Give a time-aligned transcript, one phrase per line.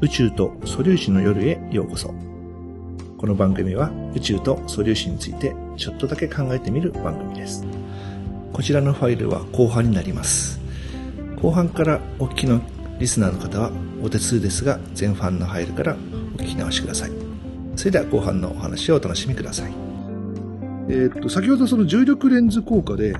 [0.00, 2.14] 宇宙と素粒子の夜へようこそ。
[3.16, 7.66] この番組は宇宙と素粒子についてちょっとだけ考えてみる番組です。
[8.52, 10.60] こちらのファイルは後半になります。
[11.42, 12.60] 後半からお聞きの
[13.00, 15.96] リスナーの方はお手数ですが前半のファイルからお
[16.38, 17.10] 聞き直しください。
[17.74, 19.72] それでは後半のお話をお楽しみください。
[20.90, 23.16] えーっと、先ほどその重力レンズ効果で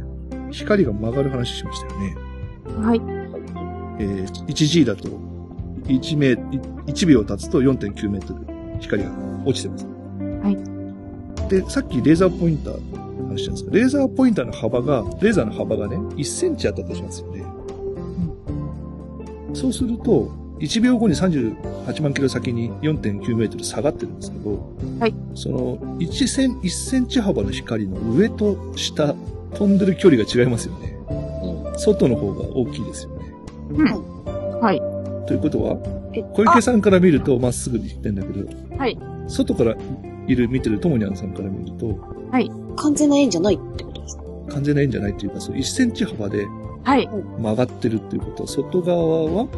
[0.52, 2.16] 光が曲がる話しましたよね。
[2.80, 3.00] はい。
[3.98, 5.27] えー 1G だと
[5.88, 8.40] 1メ1秒経つと4.9メートル
[8.80, 9.10] 光が
[9.44, 9.86] 落ちてます。
[10.42, 11.48] はい。
[11.48, 12.92] で、さっきレーザーポインター
[13.22, 17.44] の話したんですが、レーザーポインターの幅が、レーザーの幅がね、1センチあったとしますよね。
[19.54, 20.30] そうすると、
[20.60, 25.14] 1秒後に38万キロ先に4.9メートル下がってるんですけど、はい。
[25.34, 29.14] その1セン、1センチ幅の光の上と下、
[29.54, 30.96] 飛んでる距離が違いますよね。
[31.76, 33.32] 外の方が大きいですよね。
[33.70, 34.60] うん。
[34.60, 34.97] はい。
[35.28, 35.76] ということは、
[36.14, 38.98] え小池さんから見るとまっすぐに行ってんだけど、はい。
[39.28, 39.76] 外から
[40.26, 41.94] いる、見てるともにゃんさんから見ると、
[42.76, 46.46] 完全な円じゃないってことですか完全な円じゃないっていうか、その1センチ幅で
[46.82, 47.06] はい。
[47.06, 49.48] 曲がってるっていうことは、外側は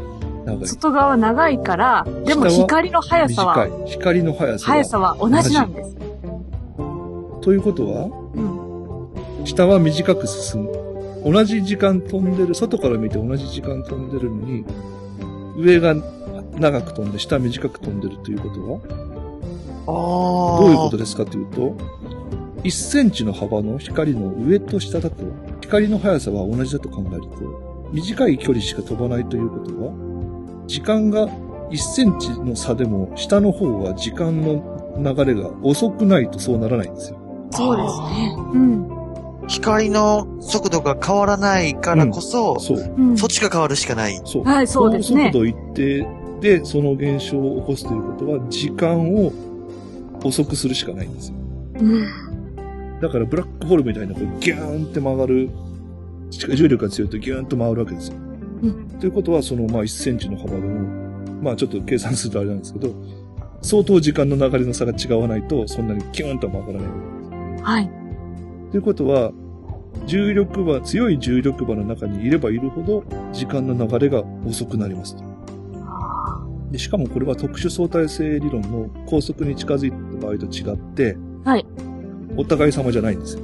[0.44, 0.66] 長い。
[0.66, 3.88] 外側長いから、でも光の速さは、短い。
[3.90, 4.72] 光の速さは。
[4.72, 5.96] 速さは同じなんです。
[7.42, 8.06] ということは、
[9.38, 9.46] うん。
[9.46, 10.72] 下は短く進む。
[11.24, 14.64] 同じ時間飛んでる、外から見て同じ時間飛んでるのに、
[15.60, 15.94] 上が
[16.58, 18.80] 長く飛んで、下短く飛んでるということは、
[19.86, 20.60] ああ。
[20.60, 21.76] どういうことですかというと、
[22.62, 25.16] 1センチの幅の光の上と下だと、
[25.60, 29.92] 光の速さは同じだと考えると、短い距離しか飛ばないということは、
[30.66, 31.26] 時間が
[31.70, 37.18] 1センチの差でも、下の方は時間の流れが遅くないとそうならないんですよ。
[37.52, 38.36] そうですね。
[38.54, 38.99] うん。
[39.50, 42.94] 光の速度が変わらないからこそ、そう。
[42.96, 43.18] うん。
[43.18, 44.20] そっちが変わるしかない。
[44.24, 44.44] そう。
[44.44, 45.40] はい、そうですね高。
[45.40, 46.06] 速度一定
[46.40, 49.32] でその現象を起こすということは、時間を
[50.22, 51.34] 遅くするしかないんですよ。
[51.80, 53.00] うん。
[53.00, 55.50] だからブラックホールみたいな、こうギューンって曲がる、
[56.30, 58.16] 重力が強いとギューンと回るわけですよ。
[58.62, 60.86] うんということは、その、まあ、1センチの幅でも、
[61.42, 62.94] まあ、ちょっと計算するとあれなんですけど、
[63.62, 66.88] 相当時間の流れの差が違わないと、そんなにキューンとは曲がらな
[67.58, 67.62] い。
[67.62, 67.99] はい。
[68.70, 69.32] ということは、
[70.06, 75.24] 重力場、強い重力場の中にいればいるほど、時間の流れが遅くなりますと。
[76.70, 81.66] でしかもこれは特殊相対性理論の高速に近づいた場合と違って、はい。
[82.36, 83.42] お互い様じゃないんですよ。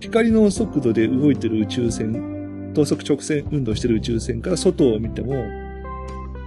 [0.00, 5.34] 光の速度で動いてる宇宙船、等速直線運動してる宇宙船から外を見ても、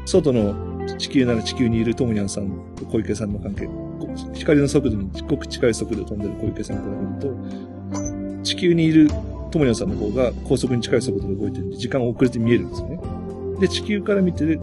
[0.06, 0.54] 外の
[0.98, 3.85] 地球なら地球にいるトムニャンさんと小池さんの関係、こ
[4.34, 9.10] 光の速度にごく近い速度で飛んでる小池さんから見ると、地球にいる
[9.52, 13.00] トムニャンさんの方が高速に近い速度で動いてるんで、時間が遅れて見えるんですよね。
[13.60, 14.60] で、地球から見てる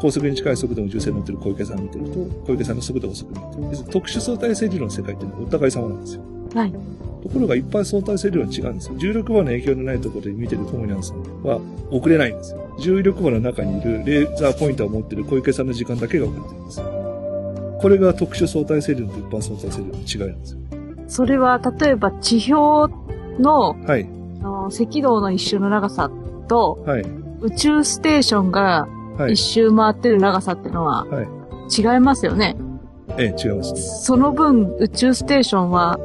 [0.00, 2.10] 高速に近い速度の宇宙船に乗ってる小池さんを見てると、
[2.46, 3.84] 小池さんの速度が遅く見えてる。
[3.84, 6.22] で特殊相対性理論の世界っていうのはお互い様なんですよ。
[6.54, 6.72] はい。
[7.22, 8.94] ところが一般相対性理論は違うんですよ。
[8.98, 11.58] 重力場の影響のないところで見てるトモニャンさんは
[11.90, 12.58] 遅れないんですよ。
[12.78, 17.03] 重力場の中にいるレーザーポインターを持ってる小池さんの時間だけが遅れてるんですよ。
[17.84, 20.58] これが特殊相対性理論と一般相対性理論の違いなんですよ。
[21.06, 22.94] それは、例えば地表
[23.38, 24.08] のはい。
[24.40, 26.10] あの赤道の一周の長さ
[26.48, 27.02] と、はい。
[27.42, 29.36] 宇宙ステーションがはい一。
[29.36, 31.28] 周回ってる長さってのははい。
[31.68, 32.56] 違いますよね。
[33.18, 33.80] ええ、違いますね。
[33.80, 35.98] その分、宇宙ステーションは、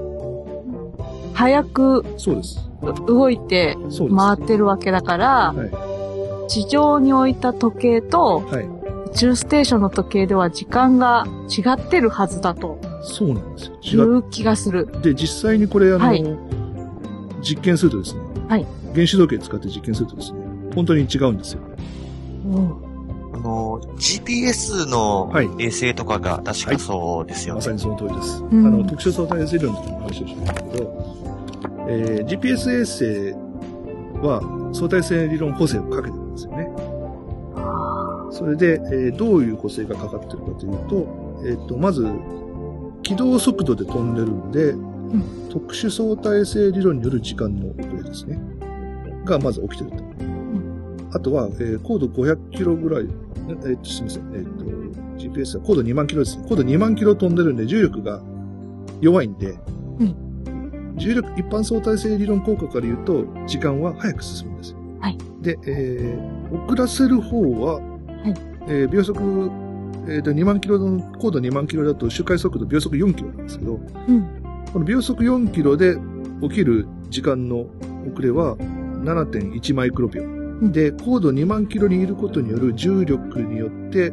[1.33, 2.69] 早くそうです。
[3.07, 3.77] 動いて。
[4.13, 8.53] 回ってるわけだから、は地上に置いた時計とい。
[8.53, 8.78] はい。
[9.11, 14.05] 宇宙ステーションの時計では時間が違ってるはずだとそうなんですいよ。
[14.05, 14.87] 違う気がする。
[15.01, 16.23] で、実際にこれ、あの、はい
[17.41, 18.21] 実験するとですね。
[18.49, 18.65] はい。
[18.93, 20.39] 原子時計使って実験するとですね、
[20.75, 21.61] 本当に違うんですよ。
[23.33, 27.59] あの、GPS のはい衛星とかが確かそうですよね。
[27.59, 28.43] まさにその通りです。
[28.43, 31.15] うんあの、特殊相対性理論の時の話をしましたけど、
[31.87, 33.33] えー GPS 衛星
[34.21, 34.41] は
[34.73, 36.28] 相対性理論補正をかけてる。
[38.39, 42.07] それで、えーどういう補正がかかってるかというと、えっ、と、まず、
[43.03, 44.75] 軌道速度で飛んでるんで、
[45.51, 48.39] 特殊相対性理論による時間の遅れですね。
[49.25, 49.97] がまず起きてると。
[51.11, 53.07] あとは、えー高度500キロぐらい、
[53.49, 54.63] えーとすみません、えっ、と、
[55.21, 56.45] GPS は高度2万キロですね。
[56.47, 58.21] 高度2万キロ飛んでるんで、重力が
[59.01, 59.59] 弱いんで、
[60.95, 64.77] 重力、一般相対性理論効果から言うと、時間は早く進むんですよ。
[65.01, 67.88] はいで、えー遅らせる方は、
[68.67, 69.19] えー秒速、
[70.07, 74.43] えーと、2万キロの、高度2万キロだと周回速度秒速4キロなんですけど、うん。
[74.71, 75.97] この秒速4キロで
[76.41, 77.65] 起きる時間の
[78.11, 80.23] 遅れは7.1マイクロ秒。
[80.23, 80.39] うん
[80.73, 84.11] で、高度2万キロにいることによる重力によって、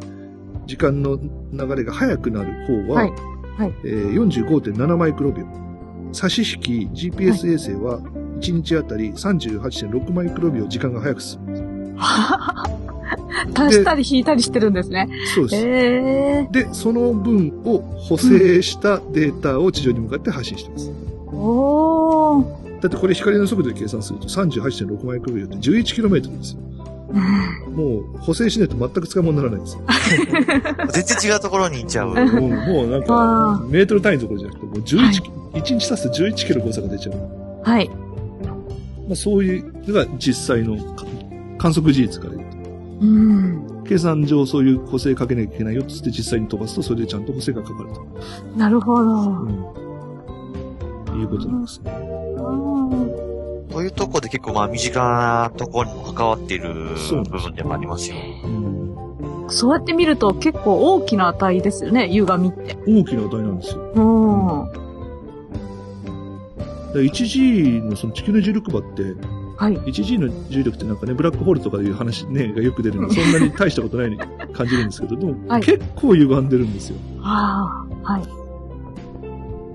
[0.66, 1.18] 時間の
[1.52, 3.10] 流れが速くなる方は、はい
[3.58, 5.44] はいえー45.7マイクロ秒。
[6.12, 7.98] 差し引き GPS 衛星は
[8.40, 12.85] 1日あたり38.6マイクロ秒時間が速く進むんです。
[13.54, 15.08] 足したり引いたりしてるんですね。
[15.34, 15.66] そうです。
[15.66, 20.90] ええで、その分を補正したデータを地上に向かって発信してます。
[21.32, 22.80] おー。
[22.80, 26.60] だってこれ光の速度で計算すると38.6マイクロ秒って 11km ですよ。
[27.70, 29.82] もう補正しないと全く使い物にならないんですよ。
[30.90, 32.08] 全然違うところに行っちゃう。
[32.08, 37.16] もうもうなんあか、メートル単位のところじゃなくて、もう11、はい1日経つと11キロ誤差が出ちゃう。
[37.62, 37.88] はい。
[37.88, 41.06] まあそういうのが実際のか
[41.58, 42.55] 観測事実から言うと。
[43.00, 43.84] うん。
[43.84, 48.06] 計算上そういう補正かけなきゃいけないよっつって実際に飛ばすとそれでちゃんと補正がかかると。
[48.56, 49.10] なるほど。
[49.12, 49.86] うん。
[51.20, 51.92] いうことなんですね。
[53.76, 56.72] そういうとこで結構まあ身近なところにも関わっている
[57.30, 58.16] 部分でもありますよ。
[58.44, 59.46] うん。
[59.48, 62.76] そうやって見ると結構大きな値ですよね、歪みって。
[62.86, 63.80] 大きな値なんですよ。
[63.94, 64.72] うん。
[66.94, 69.14] だ 1G のその地球の重力場って、
[69.56, 69.76] はい。
[69.78, 76.96] 1G の重力ってなんかね、ブラックホールとかいう話ね、がよく出るので、そんなに大したことないように感じるんですけど、でも、はい結構歪んでるんですよ。
[77.22, 78.20] ああ、はい。
[78.22, 78.30] やっ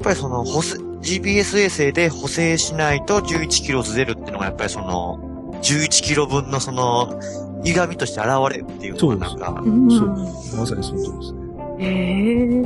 [0.04, 7.20] ぱりその補正、GPS 衛星で補正しないと11キロずれるっていうのがやっぱりその、11キロ分のその、
[7.64, 11.40] 歪みとして現れるっていうのがなんか、うんそうまさにその通りですね。
[11.80, 12.64] へえ。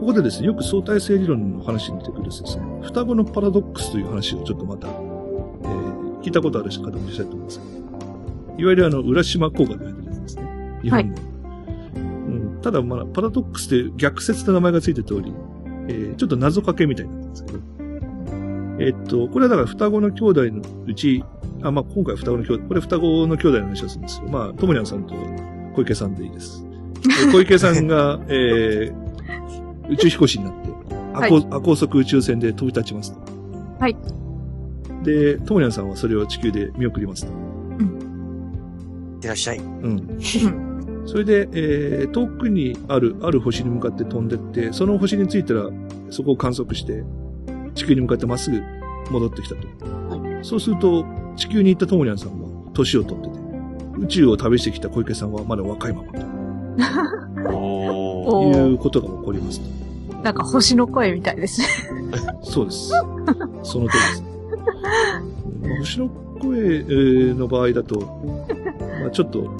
[0.00, 5.09] ここでですね、よく相対性理論の話に出てくるですね、双子のパラドックスという話をちょっとまた、えー
[6.22, 10.80] 聞いたことある方もいらっしゃると思うんですけど、いわゆるあの、浦島効果と言われてるやつですね。
[10.82, 11.16] 日本の。
[11.96, 11.98] う
[12.58, 15.32] ん、ただ、まあ、パラドックスって逆説って名前がついてる通り、
[15.88, 17.58] えーちょっと謎かけみたいになってるんですけど、
[18.80, 21.24] えーっと、これはだから双子の兄弟のうち、
[21.62, 24.28] あ、まあ、今回双子の兄弟、これ双子の兄弟の話をするんですよ。
[24.28, 25.14] まあ、ともにゃんさんと
[25.74, 26.64] 小池さんでいいです。
[27.24, 29.10] え ー小池さんが、えー
[29.90, 30.68] 宇宙飛行士になって、
[31.14, 33.20] 亜はい高,、亜高速宇宙船で飛び立ちますと。
[33.80, 33.96] はい。
[35.02, 37.32] で、ともにゃんさんはそれを地球で見送りますと。
[37.32, 39.58] いってらっしゃい。
[39.58, 40.18] うん。
[41.06, 45.68] それで、えー遠くにある、ある星に向かって飛んでって、その星に着いたら、
[46.10, 47.04] そこを観測して、
[47.74, 48.60] 地球に向かってまっすぐ
[49.10, 49.66] 戻ってきたと。
[50.42, 51.04] そうすると、
[51.36, 53.34] 地球に行ったともにゃんさんは、年を取ってて、
[53.98, 56.18] 宇宙を旅してきた小池さんはまだ若いままと
[58.42, 60.14] いうことが起こりますと。
[60.22, 61.66] なんか星の声みたいですね。
[62.42, 62.90] そうです。
[63.62, 64.29] その通りです。
[65.62, 66.08] まあ星の
[66.40, 68.00] 声えーの場合だと、
[69.00, 69.50] まあちょっと、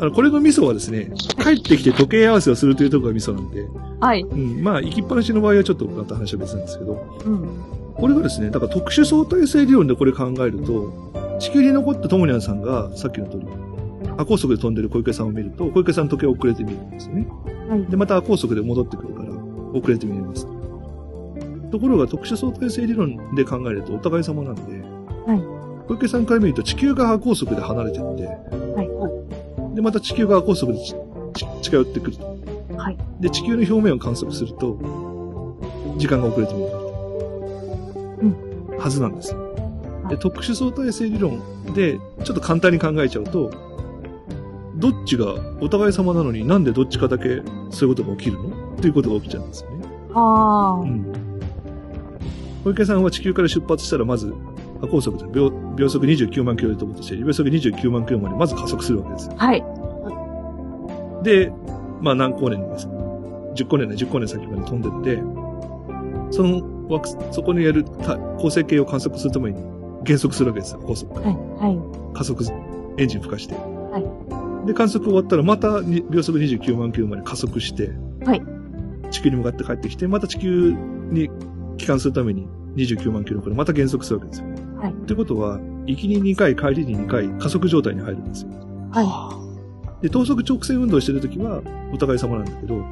[0.00, 1.12] あの、これのミソはですね、
[1.42, 3.66] 帰ってきて時計合わせをするというところがミソなんで、
[4.00, 4.22] はい。
[4.22, 7.48] うん、まあ、行きっぱなしの場合はちょっとまた話は別なんですけど、うん。
[7.94, 13.46] これがですね、だから特殊相対性理論でこれ考えると、地球に残ったトモニャンさんが、さっきの通り、
[14.16, 17.28] 亜高速で飛んでる小池さんを見ると、小池さんの時計遅れて見るんですよね。
[17.68, 17.84] はい。
[17.86, 19.30] で、また亜高速で戻ってくるから、
[19.72, 20.48] 遅れて見えます。
[21.72, 24.62] ところが特殊相対性理論で考えるとお互い様なんで、
[25.26, 29.74] はい小池さんから見ると地球が亜高速で離れてって、はい。
[29.74, 30.78] で、また地球が亜高速で
[31.60, 32.24] 近寄ってくると。
[32.76, 32.96] はい。
[33.20, 34.78] で、地球の表面を観測すると、
[35.98, 36.72] 時間が遅れて見える。
[38.70, 38.78] うん。
[38.78, 39.40] はずなんですよ。
[40.08, 41.42] で、特殊相対性理論
[41.74, 43.50] で、ちょっと簡単に考えちゃうと、
[44.76, 48.48] どっちがお互い様なのになんでどっちかだけそういうことが起きるの？
[48.76, 49.84] っていうことが起きちゃうんですよね。
[50.14, 51.12] あうん。
[52.64, 54.32] 小池さんは地球から出発したらまず、
[54.82, 59.30] 亜高速で秒秒速29万キロで飛ぶとして、秒速29万キロまでまず加速するわけです。
[59.36, 61.24] はい。
[61.24, 61.52] で、
[62.00, 62.86] まあ何光年です。
[62.86, 65.22] 10光年ね、10光年先まで飛んでって、
[66.30, 69.60] その惑星そこにやるた恒星系を観測するために
[70.04, 71.26] 減速するわけですよ、高速から。
[71.26, 71.36] はい。
[71.36, 72.16] はい。
[72.16, 72.44] 加速、
[72.98, 73.56] エンジン吹かして。
[74.66, 77.90] で、観測終わったらまたに秒速29万キロまで加速して、
[78.24, 78.42] はい
[79.10, 80.74] 地球に向かって帰ってきて、また地球
[81.10, 81.28] に
[81.76, 84.46] 帰還するために29万キロからまた減速するわけですよ。
[84.80, 88.50] はいってことは、行きに2回、帰りに2回、加速状態に入るんですよ。
[88.90, 89.40] は
[90.00, 91.62] で、等速直線運動してるときは、
[91.92, 92.84] お互い様なんだけど、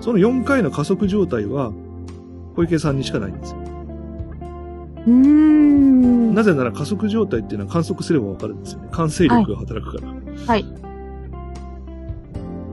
[0.00, 1.72] その4回の加速状態は、
[2.56, 3.58] 小池さんにしかないんですよ。
[3.60, 5.10] い。
[5.10, 6.34] うーん。
[6.34, 8.88] なぜなら加速状態っていうのは観測すればわかるんですよね。
[8.90, 10.14] 慣性力が働くから。
[10.46, 10.64] はい。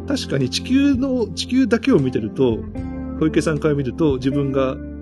[0.08, 2.60] 確かに地球の、地球だけを見てると、
[3.20, 4.95] 小池さんから見ると自分がじ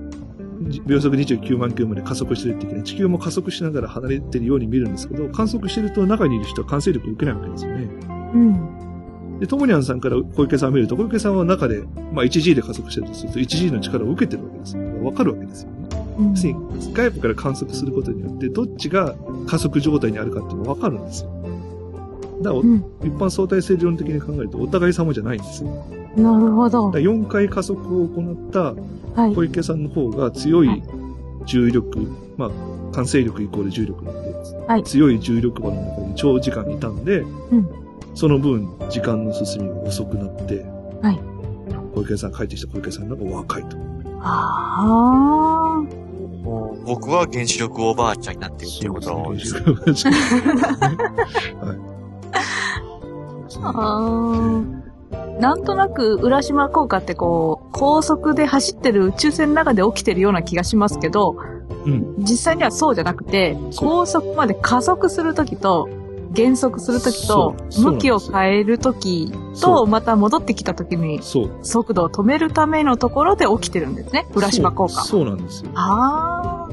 [0.86, 7.88] 秒速29万キロまで加速してるっていうね、地球も加速しながら離れてるように見るんですけど、観測してると中にいる人は慣性力を受けないわけですよね。
[8.34, 9.40] うん。
[9.40, 11.84] で、ともにゃんさんから小池さんを見ると、小池さんは中で、
[12.14, 14.84] まあ 1G で加速してるとすると 1G の力を受けてるわけですよ。
[15.04, 15.78] わかるわけですよね。
[16.20, 16.34] うん
[16.94, 19.16] 外部から観測することによって、どっちが
[19.48, 21.32] 加速状態にあるかっていうのがわかるんですよ。
[22.42, 22.78] だから、うん。
[23.02, 25.86] 一般相対性理論的に考えるとお互い様じゃないんですよ。
[26.15, 26.91] なるほどだ。
[26.93, 28.74] から4回加速を行った
[29.20, 29.36] はい。
[29.36, 30.84] 小池さんの方が強はいい
[31.46, 32.51] 重力、まあ、
[32.93, 34.34] 完成力イコール重力なんで、
[34.67, 37.25] はい強い重力場の中に長時間いたんで、ん
[38.15, 40.63] その分時間の進みが遅くなって、
[41.01, 41.20] はい
[41.96, 43.77] 小池さん、帰ってきた小池さんの方が若いと。
[44.22, 45.84] あ
[46.43, 49.53] もう僕は原子力おばあちゃんになってるっていうことです。
[49.55, 49.63] はい。
[53.62, 53.70] あ。
[53.70, 53.74] あ
[54.79, 54.83] あ。
[55.40, 61.38] なんとなく、浦島効果ってこう、高速で走ってる宇宙船の中で起きてるような気がしますけど、
[61.86, 62.16] うん。
[62.20, 65.90] 実際にはそうじゃなくて、高速まで加速するときと、
[66.32, 71.20] 減速するときと向きを変えるときと、また戻ってきたときに。
[71.62, 74.25] 速度を止めるためのところで起きてるんですね。
[74.34, 75.04] 浦島効果。
[75.04, 75.70] そうなんですよ。
[75.75, 76.70] あ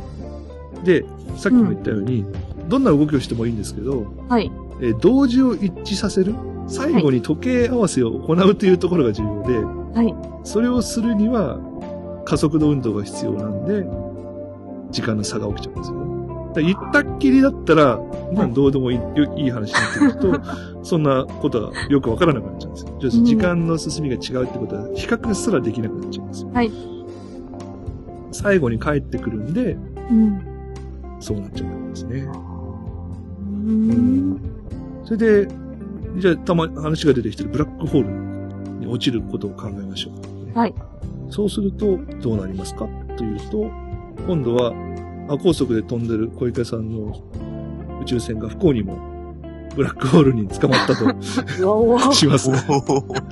[0.84, 1.04] で、
[1.36, 2.24] さっきも言ったように、
[2.68, 4.34] どんな動きをしてもいいんですけど、あ。
[4.34, 4.50] はい。
[4.80, 6.34] えー同時を一致させる
[6.70, 10.14] 最後に時計合わせを行うというところが重要で、はい。
[10.44, 11.58] それをするには
[12.24, 13.84] 加速度運動が必要なんで、
[14.92, 16.10] 時間の差が起きちゃうんですよね。
[16.50, 17.98] だから行ったっきりだったら、
[18.32, 18.98] まあどうでもいい
[19.36, 20.40] いい話になってくると、
[20.82, 23.24] そんなことはよくわからなくなっちゃうんですよ。
[23.24, 26.50] 時間の進みが違うってことは、比較すらできなくなっちゃうんですよ。
[26.52, 26.70] はい。
[28.32, 29.76] 最後に帰ってくるんで、
[30.10, 30.40] うん。
[31.20, 32.28] そうなっちゃうんですね。
[33.66, 34.40] うん。
[35.04, 35.48] それで、
[36.18, 40.10] じゃあ、たま、話が出てきてるブラックホールに落ちることを考えましょ
[40.54, 40.74] う、はい。
[41.30, 42.88] そうすると、どうなりますか？
[43.16, 43.70] というと、
[44.26, 44.72] 今度は、
[45.28, 47.16] 亜高速で飛んでる小池さんの
[48.02, 48.98] 宇宙船が不幸にも、
[49.76, 51.04] ブラックホールに捕まったと
[52.12, 52.50] します。
[52.50, 53.22] おー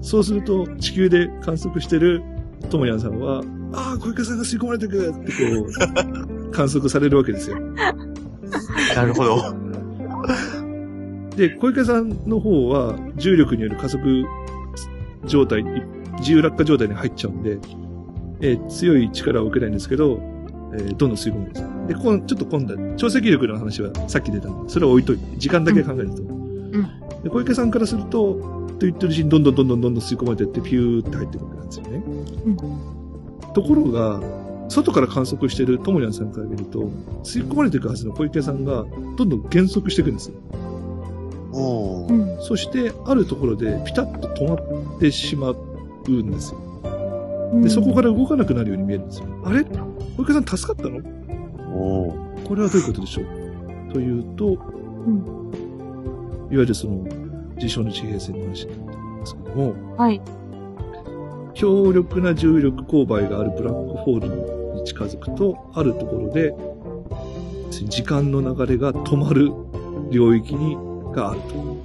[0.00, 2.22] そうすると、地球で観測してる
[2.70, 3.42] ともやんさんは、
[3.74, 5.66] ああ、小池さんが吸い込まれてくってこ
[6.48, 7.58] う、 観測されるわけですよ。
[8.96, 9.36] なるほど。
[11.36, 14.24] で、小池さんの方は重力による加速
[15.26, 15.64] 状態、
[16.18, 17.58] 自由落下状態に入っちゃうんで、
[18.40, 20.18] えー強い力を受けないんですけど、
[20.74, 21.64] えーどんどん吸い込むんです。
[21.88, 26.22] で、こんちょっと今度は潮汐力の話はさっき出たんで、それは置いといて、時間だけ考えると。
[27.22, 28.34] で小池さんからすると、
[28.78, 32.02] と言ってるうちにどんどんどんどんどんどん吸い込まれていって、ピューって入ってくるわけなんですよね。
[33.54, 34.20] ところが、
[34.68, 36.90] 外から観測してるともやんさんから見ると、
[37.22, 38.84] 吸い込まれていくはずの小池さんが、
[39.16, 40.36] どんどん減速していくんですよ。
[41.52, 42.38] うん。
[42.40, 45.56] そして、あるところでピタッと止まってしまう
[46.10, 46.58] んですよ。
[46.58, 49.26] うんで、そこから動かなくなるように見えるんですよ。
[49.44, 49.62] あれ？
[50.16, 51.02] 小池さん助かったの？
[51.02, 53.92] これはどういうことでしょう？
[53.92, 54.48] というと、ん
[56.50, 57.06] いわゆるその、
[57.58, 60.20] 事象の地平線の話になってんですけども、はい。
[61.52, 64.28] 強力な重力勾配があるブラックホール
[64.74, 66.54] に近づくと、あるところで、
[67.70, 69.52] 時間の流れが止まる
[70.10, 70.78] 領域に、
[71.12, 71.40] がある。
[71.42, 71.82] と。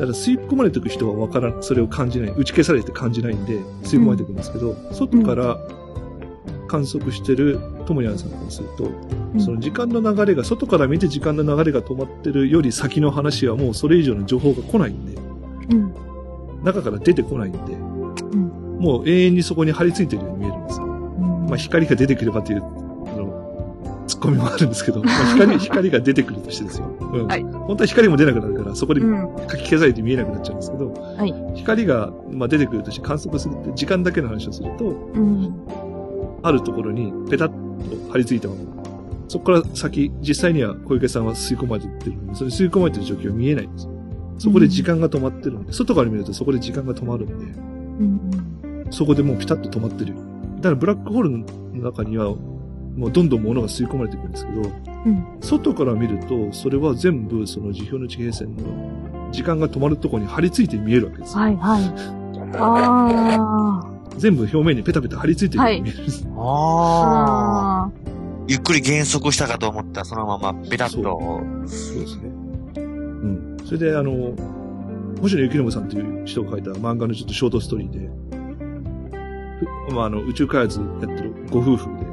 [0.00, 5.58] だから吸い込まれていく人はわからん、それを感じない、打ち消されて感じないんで、吸い込まれていくんですけど、外から
[6.68, 8.90] 観測してるともやんさんからすると、
[9.34, 9.40] うん。
[9.40, 15.20] その時間の流れが、外から見て時間の流れが止まってるより先の話はもうそれ以上の情報が来ないんで、
[15.70, 15.94] うん。
[16.64, 18.78] 中から出てこないんで、ん。
[18.78, 20.86] もう永遠にそこに張り付いてるように見えるんですよ。
[20.86, 22.62] まあ、光が出てくればという、
[24.10, 26.86] ツッコミもあるんですけど、まあ、光、光が出てくるとしてですよ。
[27.12, 27.26] うん。
[27.28, 29.36] はい本当は光も出なくなるから、そこでうん。
[29.48, 31.34] 書き消されて見えなくなっちゃうんですけど、はい。
[31.54, 35.54] 光が、まあ、出てくるとして観測するって時間だけの話をすると、うん。
[36.42, 38.60] あるところにペタッと張り付いたまま、
[39.28, 43.92] そこから先、実際には小池さんは吸い込まれてるので、それ吸い込まれてる状況は見えないんですよ。
[44.38, 48.88] そこで時間が止まってるんで、外から見るとそこで時間が止まるんで、うん。
[48.90, 50.16] そこでもうピタッと止まってるよ。
[50.56, 52.34] だからブラックホールの中には、
[52.96, 54.62] もうどんどん物が吸い込まれていくんですけど、
[55.06, 61.40] うん外から見ると、それは全部その地表の地平線の時間が止まるところに張り付いて見えるわけですよ。
[61.40, 61.82] はい、はい。
[62.56, 66.26] あ全部表面にペタペタ張り付いてるように見えるんです。
[66.28, 66.40] あ。
[66.40, 67.86] ああ。
[67.86, 67.90] あ
[68.48, 71.20] ゆっくり減速したかと思ったらそのままペタッと。
[71.66, 72.22] そうですね。
[72.76, 73.56] うん。
[73.64, 74.34] それで、あの、
[75.20, 78.10] 星野幸信さんという人が書いた漫画のちょっとショートストーリーで、
[79.88, 82.09] ふまあ、あの、宇宙開発やってるご夫婦で、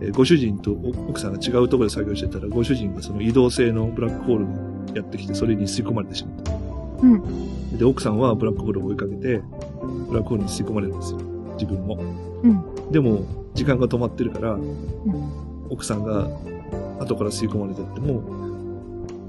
[0.00, 0.72] えーご主人と
[1.08, 4.52] 奥さんが違うところで作業してたら、ご主人がその移動性のブラックホールが
[4.94, 6.52] やってきて、それに吸い込まれてしまった。
[7.02, 7.78] うん。
[7.78, 9.42] で、奥さんはブラックホールを追いかけて、
[10.08, 11.18] ブラックホールに吸い込まれるんですよ。
[11.54, 11.98] 自分も。
[12.42, 12.92] うん。
[12.92, 13.24] でも、
[13.54, 14.58] 時間が止まってるから、
[15.70, 16.28] 奥さんが
[17.00, 18.22] 後から吸い込まれてっても、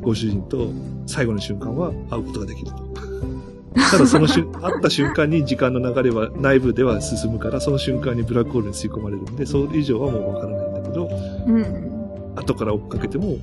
[0.02, 0.70] ご主人と
[1.06, 3.09] 最後の瞬間は会うことができると。
[3.76, 11.10] ただその瞬、会った瞬間に時間の流れは内部では進むから、その瞬間にブラックホールに吸い込まれるんで、それ以上はもうわからないんだけど、
[11.48, 12.34] うん。
[12.36, 13.38] 後から追っかけても、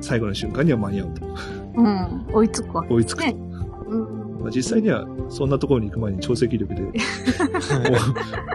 [0.00, 1.26] 最後の瞬間には間に合うと。
[1.76, 2.26] うん。
[2.32, 2.94] 追いつくわけ。
[2.94, 3.26] 追いつくと。
[3.26, 3.36] ね
[3.88, 4.20] うん。
[4.40, 6.82] まあ、実際には、そんなところに行く前に超積力で、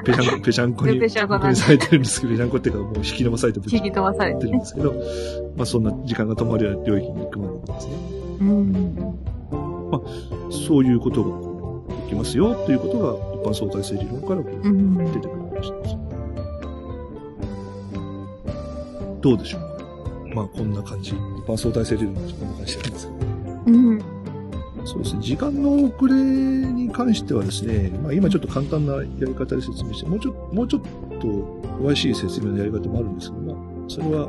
[0.03, 4.47] ぺしゃんこ、ぺしゃんこに、ぺしゃんこなんでされてるんですけど、ぺしゃんこっていうかもう引き伸ばされて引き飛ばされって。
[4.47, 4.93] るんですけど、
[5.55, 7.93] まあそんな時間が止まるような領域に行くまでですね。
[8.41, 8.84] うん。
[10.65, 14.41] そういうことができますよということが一般相対性理論から。
[14.43, 14.50] 出
[15.22, 16.05] てくる話なんですよ。
[19.22, 19.75] どうでしょうか
[20.36, 21.12] まあこんな感じ。
[21.12, 23.17] 一般相対性理論はこんな感じなんですけど。
[23.67, 24.15] うん。
[24.86, 25.22] そうですね。
[25.22, 30.81] 時間の遅れに関してはですね、まあ今ちょっと簡単なやり方で説明して、もうちょもうちょっ
[31.19, 31.27] と
[31.79, 34.27] 詳しい説明のやり方もあるんですけども、それは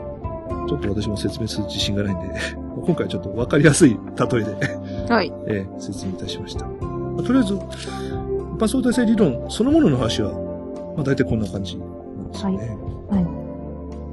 [0.68, 2.34] ちょっと私も説明する自信がないんで、
[2.86, 5.32] 今回はちょっとわかりやすい例えではい。
[5.48, 6.66] えー説明いたしました。
[6.66, 7.60] まあとりあえず、一
[8.58, 10.32] 般相対性理論そのものの話は、
[10.96, 12.76] まあ大体こんな感じなんですよね。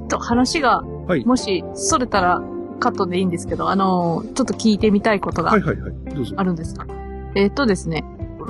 [0.09, 1.25] と、話が、はい。
[1.25, 2.41] もし、それたら、
[2.79, 5.93] カットでいいんですけど、あの、ちょっと聞いてみたいことがはいはいはい。
[6.13, 6.33] どうぞ。
[6.37, 6.85] あるんですが。
[7.35, 8.03] えーっとですね、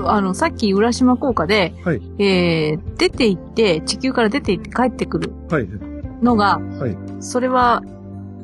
[0.06, 2.02] あの、さっき浦島効果で、はい。
[2.20, 5.68] えー、出て行って、地球から出て行って帰ってくるはい。
[6.22, 6.98] のが、はい。
[7.20, 7.84] それは、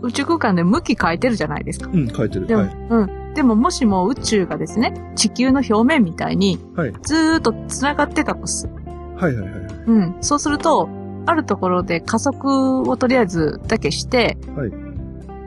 [0.01, 1.89] 宇宙空間で向き変えてるじゃないですか。
[1.91, 2.47] うん、書いてる。
[2.47, 2.77] でも、はい。
[2.89, 3.09] うん。
[3.35, 6.93] でももしも宇宙がですね、地球の表面みたいに、はい。
[7.03, 8.67] ずーっと繋がってたとす。
[8.67, 9.49] はいはいはい。
[9.87, 10.17] うん。
[10.21, 10.89] そうすると、
[11.25, 14.71] あるところで加速をとりあえずだけして、はい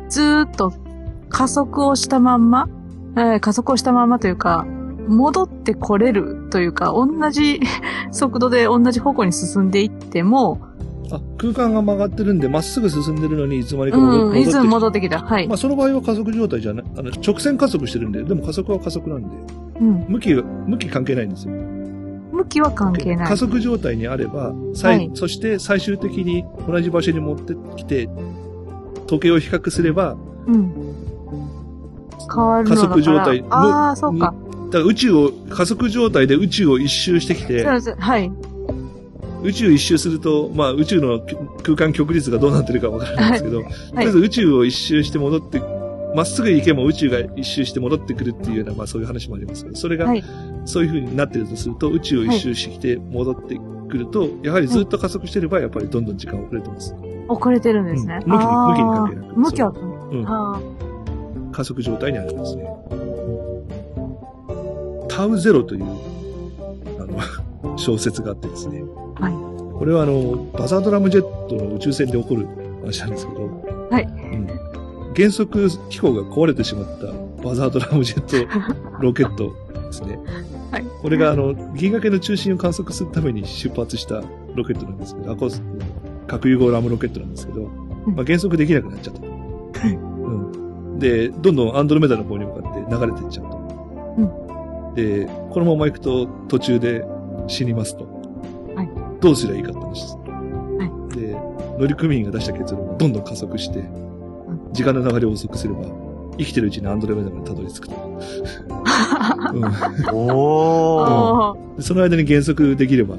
[0.09, 0.75] ずーっと
[1.31, 2.69] 加速をしたまんま、
[3.17, 4.67] えー加速をしたまんまというか、
[5.09, 7.61] 戻ってこれるというか、同じ
[8.13, 10.61] 速度で同じ方向に進んでいっても、
[11.13, 15.21] あ、空間が曲がってるんで、まっすぐ進んでるのに、いつまにか戻うん、いつも戻っっててきた。
[15.21, 15.55] はいま。
[15.55, 19.29] あ、その場合は加速状態じゃない、あの、直線加速してるんで、でも加速は加速なんで、
[19.81, 20.05] うん。
[20.09, 21.55] 向きが、向き関係ないんですよ。
[22.33, 23.29] 向きは関係ない。
[23.29, 28.09] 加速状態にあれば、最はいそして最終的に同じ場所に持ってきて、
[29.07, 30.73] 時計を比較すれば、うん。
[32.35, 32.89] 変わるのだから。
[32.89, 34.35] 加速状態ああ、そうか。
[34.71, 37.95] だから宇宙を、加速状態で宇宙を一周してきてそう、です。
[37.99, 38.33] はい。
[39.43, 41.21] 宇宙一周すると、まあ宇宙の
[41.63, 45.61] 空間極率がどうなってるかわからないんですけど、とりあえず宇宙を一周して戻って、
[46.15, 50.25] まっすぐ行けば宇宙が一周して戻ってくるっていうような、まあそういう話もありますけど、それがはい。
[50.65, 56.95] そういう風になってるとすると、宇宙を一周してきて戻ってくると、やはりずっと加速してれば、やっぱりどんどん時間遅れてます。
[57.29, 58.21] 遅れてるんですね。
[58.25, 60.25] うん向きに向きに関係なく向きは、うん。
[60.27, 60.61] あ
[61.53, 62.67] 加速状態にありますね。
[65.09, 65.85] タウゼロという、
[66.99, 68.83] あの、小説があってですね。
[69.23, 72.47] はいこれはあの、バザードラムジェットの宇宙船で起こる
[72.83, 73.49] 話なんですけど。
[73.91, 75.13] はいうん。
[75.15, 77.07] 減速機構が壊れてしまった
[77.43, 78.49] バザードラムジェット
[79.03, 80.19] ロケットですね。
[80.71, 84.23] はいこれがあの、銀河系の中心を観測するために出発した
[84.55, 85.61] ロケットなんですけど、アコース、
[86.29, 87.69] 核融合ラムロケットなんですけど、
[88.07, 89.27] うんまあ、減速できなくなっちゃったと。
[89.27, 90.99] うん。
[91.01, 94.93] で、どんどんアンドロメダの方に向かって流れていっちゃうと。
[94.95, 97.05] で、このまま行くと途中で
[97.49, 98.22] 死にますと。
[99.23, 100.19] はいどうすりゃいいかって話です。
[101.17, 101.37] で、
[101.79, 103.85] 乗組員が出した結論はどんどん加速して、
[104.73, 105.85] 時間の流れを遅くすれば、
[106.39, 107.95] 生きてるうちにアンドロメダまでたどり着くと。
[109.55, 109.65] うん
[110.13, 111.83] おー。
[111.83, 113.17] その間に減速できれば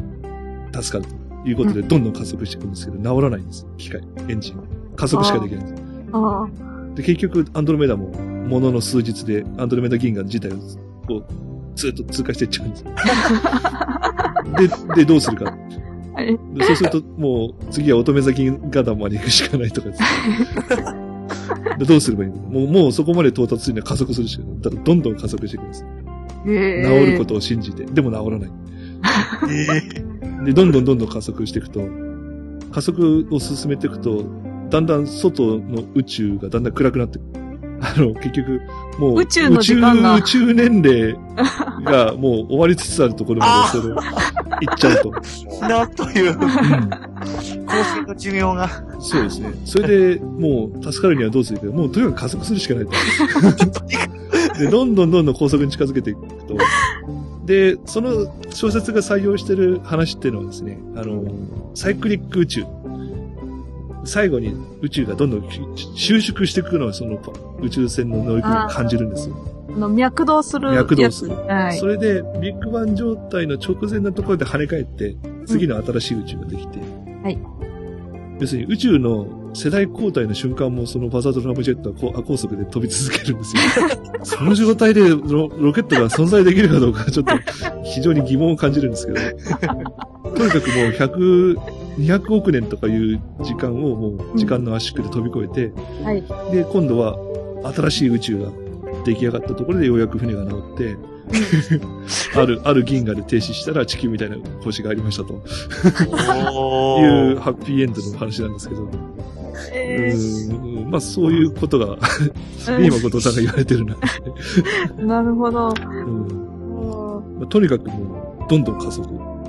[0.74, 1.10] 助かる
[1.44, 3.66] ということで、どんどん加速していくんですけど、治らないんです。
[3.78, 4.60] 機械、エンジン。
[4.96, 5.84] 加速しかできないんです。
[6.96, 10.58] で、結局、アンドロメダも、ものの数日で、アンドロメダ銀河自体を、
[11.08, 11.24] こう、
[11.76, 12.92] ずっと通過していっちゃうんですよ。
[14.96, 15.56] で、で、どうするか。
[16.66, 20.08] そうすると、もう、次は乙女座銀河団まで行くしかないとか ですね
[21.80, 22.36] でどうすればいいの？
[22.38, 24.62] もう、もうそこまで到達するには加速するしかない。
[24.62, 25.86] だから、どんどん加速していくんです。
[26.48, 27.86] え治ることを信じて。
[27.86, 28.52] でも治らない。
[30.46, 31.82] で、どんどんどんどん加速していくと、
[32.72, 34.26] 加速を進めていくと、
[34.70, 37.33] だんだん外の宇宙がだんだん暗くなってくる。
[37.84, 38.62] あの、結局、
[38.98, 41.16] もう、宇宙の時間が宇宙宇宙年齢
[41.84, 44.02] が もう終わりつつあるところまで、それ、行
[44.72, 45.12] っちゃうと。
[45.68, 46.90] なんという、うん
[47.74, 48.70] 光線の寿命が。
[49.00, 49.54] そうですね。
[49.66, 51.66] それで、もう、助かるにはどうするか。
[51.68, 52.92] もう、とにかく加速するしかないと。
[54.60, 56.58] で、どんどんどんどん高速に近づけていくと。
[57.46, 61.24] で、その小説が採用してる話っていうのはですね、あの、
[61.74, 62.64] サイクリック宇宙。
[64.06, 65.50] 最後に宇宙がどんどん
[65.96, 67.22] 収縮していくのはその
[67.62, 69.36] 宇宙船の乗り組みに感じるんですよ。
[69.70, 70.78] あの、脈動するやつ。
[70.78, 71.88] 脈動するはいそ。
[71.88, 76.80] れで、ビッグバン状態の直前のところで跳ね返って、次の新しい宇宙ができて、
[77.24, 77.40] はい。
[78.40, 83.62] 要するに宇宙の世代交代の瞬間もそのバザードラムジェットはこう亜高速で飛び続けるんですよ。
[84.24, 87.34] その状態でロロケットが存在できるかどうかちょっと
[87.84, 89.20] 非常に疑問を感じるんですけど、
[90.36, 91.58] とにかくもう100、
[91.98, 96.24] 200億年とかいう時間をもう時間の圧縮で飛び越えて、はい。
[96.52, 97.18] で、今度は
[97.74, 98.52] 新しい宇宙が
[99.06, 100.98] 出来上がったところでようやく船が治って、
[102.36, 105.42] ある、ある銀河で停止したら地球みたいな星がありましたと。
[106.54, 107.40] おいうー。
[107.40, 108.90] ハッピーエンドの話なんですけど、
[109.72, 110.92] えうん。
[110.92, 113.96] まあそういうことが、ー今後藤さんが言われてるな、
[115.00, 115.70] なるほど。
[115.70, 116.28] うん。
[116.28, 119.08] うまあとにかくもう、どんどん加速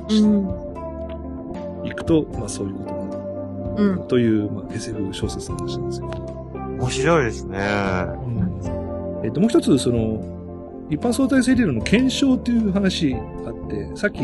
[0.09, 0.29] して。
[0.29, 0.64] ん。
[1.95, 3.93] いくと、まあそういうことになる。
[3.93, 4.09] うん。
[4.09, 6.09] という、まあ SF 小説の話なんですよ。
[6.79, 7.59] 面白いですね。
[9.23, 10.35] えっと、もう一つ、その、
[10.91, 13.15] 一般相対性理論の検証という話
[13.47, 14.19] あって、さっき、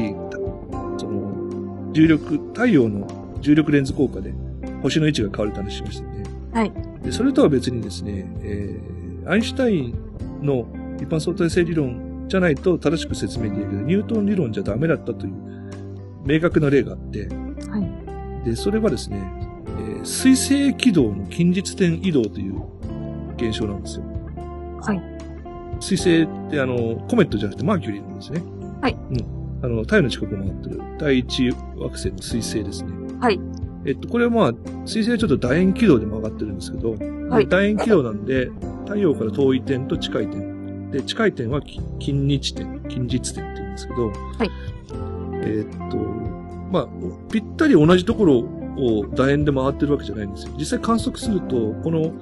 [0.99, 3.07] その、重力、太陽の
[3.41, 4.35] 重力レンズ効果で
[4.83, 6.25] 星の位置が変わるって話しましたよね。
[6.53, 6.73] はい。
[7.03, 9.95] で、それとは別にですね、えー、アインシュタイン
[10.43, 10.67] の
[10.99, 15.33] 一般相対性理論じゃないと正しく説明できるけど、ニュートン理論じゃダメだったという
[16.25, 17.50] 明確な例があって、はい。
[18.45, 19.19] で、それはですね、
[19.67, 22.63] えー水星軌道の近日点移動という
[23.37, 24.05] 現象なんですよ。
[24.83, 25.03] はい。
[25.79, 28.43] 水星ってあの、コメットじゃなくてマーキュリーなんですね。
[28.81, 28.95] はい。
[28.95, 29.65] うん。
[29.65, 32.93] あの、太陽の近くを回ってる第一惑星の水星ですね。
[33.21, 33.39] はい。
[33.85, 34.53] えっと、これはまあ、
[34.87, 36.95] 水星はちょっと楕円軌道で曲がってるんですけど、
[37.29, 38.51] はい楕円軌道なんで、
[38.85, 40.91] 太陽から遠い点と近い点。
[40.91, 44.13] で、近い点はき近日点、近日点って言うんですけど、は
[44.45, 44.51] い。
[45.45, 45.99] えっと、
[46.71, 46.89] まあ、
[47.31, 50.53] ぴったり同じところを楕円で回ってるわけじゃないんですよ。
[50.59, 52.13] 実際観測すると、この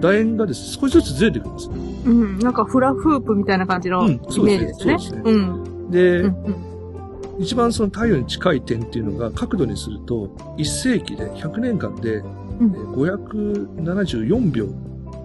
[0.00, 1.72] 楕円がですね、少しずつずれてくるんですよ。
[2.06, 2.38] うん。
[2.38, 4.98] なんかフラフープみたいな感じのイうんメージですね。
[4.98, 5.90] そうですねうん。
[5.90, 6.44] で、うん。
[6.44, 7.42] うん。
[7.42, 12.22] 一番その太陽に近い点っていうのが角度にすると、1世紀で100年間でう
[12.66, 13.40] んえー
[13.82, 14.66] 574秒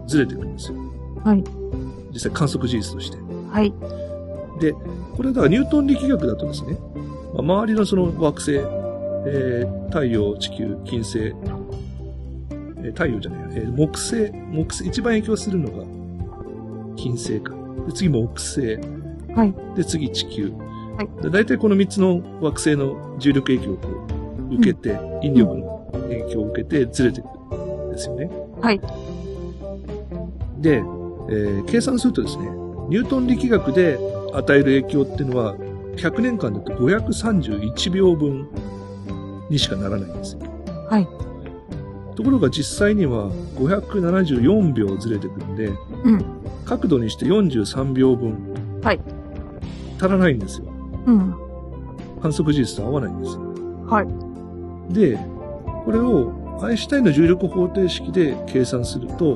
[0.08, 0.78] ずれてくるんですよ。
[1.24, 1.44] はい。
[2.14, 3.18] 実際観測事実として。
[3.52, 3.74] はい。
[4.60, 4.74] で、
[5.16, 15.84] これだからニュートン力学だとですね、まあ周りのその惑星、えー太陽、地球、金星、えー太陽じゃないや、えー木星、木星、一番影響するのが
[16.96, 17.54] 金星か。
[17.88, 18.78] で次木星。
[19.36, 19.54] はい。
[19.76, 20.52] で、次地球。
[20.98, 23.78] はいで大体この3つの惑星の重力影響を
[24.54, 28.30] 受けて、引力の影響を受けてずれてくるんですよね。
[28.62, 28.80] はい。
[30.60, 32.44] で、えー計算するとですね、
[32.90, 33.98] ニュートン力学で
[34.34, 35.56] 与える影響っていうのは、
[35.96, 38.48] 100年間だと531秒分
[39.50, 40.42] にしかならないんですよ。
[40.90, 41.08] はい。
[42.16, 45.68] ところが実際には574秒ずれてくるんで、
[46.04, 46.26] うん。
[46.66, 48.82] 角度にして43秒分。
[48.82, 49.00] はい。
[50.00, 50.68] 足らないんですよ。
[51.06, 51.36] うん。
[52.22, 53.42] 観測事実と合わないんですよ。
[53.88, 54.04] は
[54.90, 54.94] い。
[54.94, 55.18] で、
[55.84, 59.36] これをアインシュタインの重力方程式で計算すると、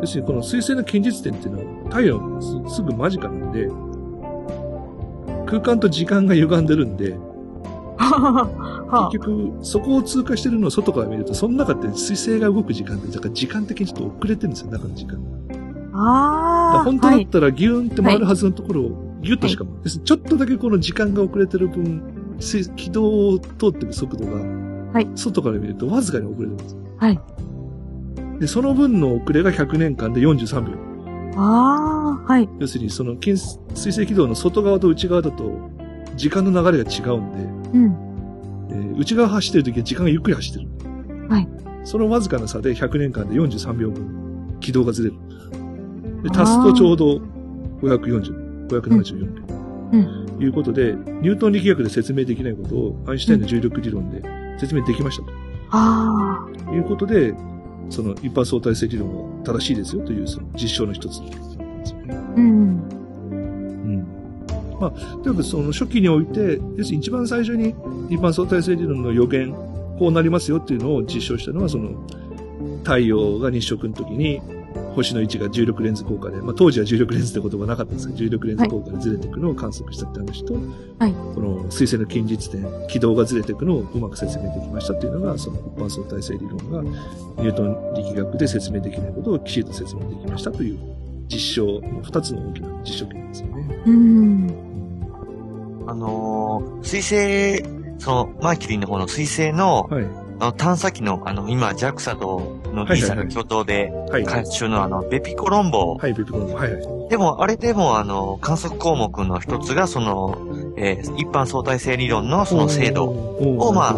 [0.00, 3.68] 要するにこの水星の近日点っていうのは太陽のすすぐ間近なんで、
[5.52, 7.14] 空間と時間が歪んでるんで、
[7.98, 15.98] は結局そこを通過してるのを外から見ると、その中って水星が動く時間って、だから時間的にちょっと遅れてるんですよ、中の時間が。
[16.74, 16.80] あ。
[16.80, 17.24] あ本当だはい。
[17.24, 22.02] ったらギューンって回るはずのところをギュッとしかも、要するにちょっとだけこの時間が遅れてる分、
[22.40, 24.32] 水軌道を通ってる速度が、
[24.92, 26.76] はい外から見るとわずかに遅れるんです。
[26.98, 27.20] はい。
[28.40, 30.78] で、その分の遅れが100年間で43秒。
[31.36, 32.11] ああ。
[32.26, 32.48] はい。
[32.58, 35.70] 要するにその近水星軌道の外側と内側だと
[36.16, 37.96] 時間の流れが違うんで、うん。
[38.70, 40.68] えー内側走ってる時は時間がゆっくり走ってる。
[41.28, 41.48] はい。
[41.84, 45.16] そのわずかな差で100年間で43秒分軌道がずれる。
[46.22, 47.16] で、足すとちょうど
[47.80, 49.62] 540、574秒。
[49.92, 50.22] うん。
[50.42, 54.22] いうことで、ニュートン力学で説明できないことをアインシュタインの重力理論で
[54.58, 55.24] 説明できました
[55.70, 57.34] あということで、
[57.90, 61.20] その一般相対性理論は正しいですよというその実証の一つ。
[62.36, 62.44] うん。
[63.30, 64.06] うん。
[64.80, 67.70] まあ、とにかくその初期において、要するに一番最初に
[68.10, 69.52] 一般相対性理論の予言、
[69.98, 71.90] こうなりますよっていうのを実証したのは、その
[72.84, 74.40] 太陽が日食の時に
[74.94, 90.78] 星の位置が重力レンズ効果で、まあ当時は重力レンズって言葉なかったんですけど、重力レンズ効果でずれていくのを観測したって話と、はいこの水星の近日点、軌道がずれていくのをうまく説明できましたっていうのが、その一般相対性理論がニュートン力学で説明できないことをきちんと説明できましたという
[91.28, 93.82] 実証の二つの大きな実証権ですよね。
[93.86, 94.50] うん。
[95.86, 97.64] あのー水星、
[97.98, 100.04] その、マーキュリーの方の水星の、はい。
[100.40, 104.24] あの探査機の、あの、今、JAXA とのはいはい NASA の共同で、はい。
[104.24, 105.94] 開発中のあの、ベピコロンボ。
[105.94, 107.08] はい、ペピコロンボはいはい。
[107.08, 110.36] でも、あれでも、あの、観測項目の一つが、その、
[110.76, 113.94] えー一般相対性理論のその精度ををまあ。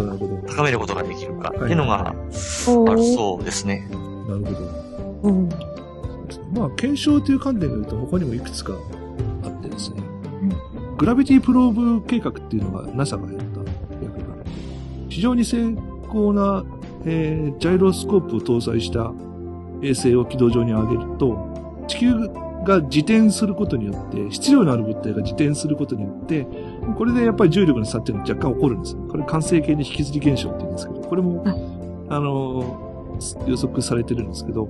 [0.46, 3.88] 高めることができるかっていうのが、あるそうですね。
[4.28, 5.20] なるほど。
[5.22, 5.48] うん。
[6.52, 8.74] まあ、検証という観点で言うと他にもいくつか
[9.44, 10.02] あってですね。
[10.96, 13.42] グラビティプローブ計画っていうのが NASA がやった
[14.02, 14.50] 役があって、
[15.08, 15.74] 非常に精
[16.08, 16.64] 巧な、
[17.04, 19.12] えージャイロスコープを搭載した
[19.82, 22.14] 衛星を軌道上に上げると、地球
[22.64, 26.46] が自転することによって、質量のある物体が自転することによって、
[26.96, 29.00] これでやっぱり重力の差っていうのは若干起こるんですよ。
[29.08, 31.42] これ完成形に引きずり現象って言うんですけど、これも、
[32.08, 32.94] あのー
[33.46, 34.68] 予測されてるんですけど、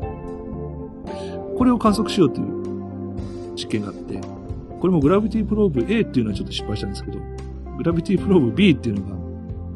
[1.57, 2.65] これを観測しようという
[3.57, 4.21] 実験があって、
[4.81, 7.19] これもグラビティプローブ A っていうのはちょっと失敗したんですけど、
[7.77, 9.07] グラビティプローブ B っていうの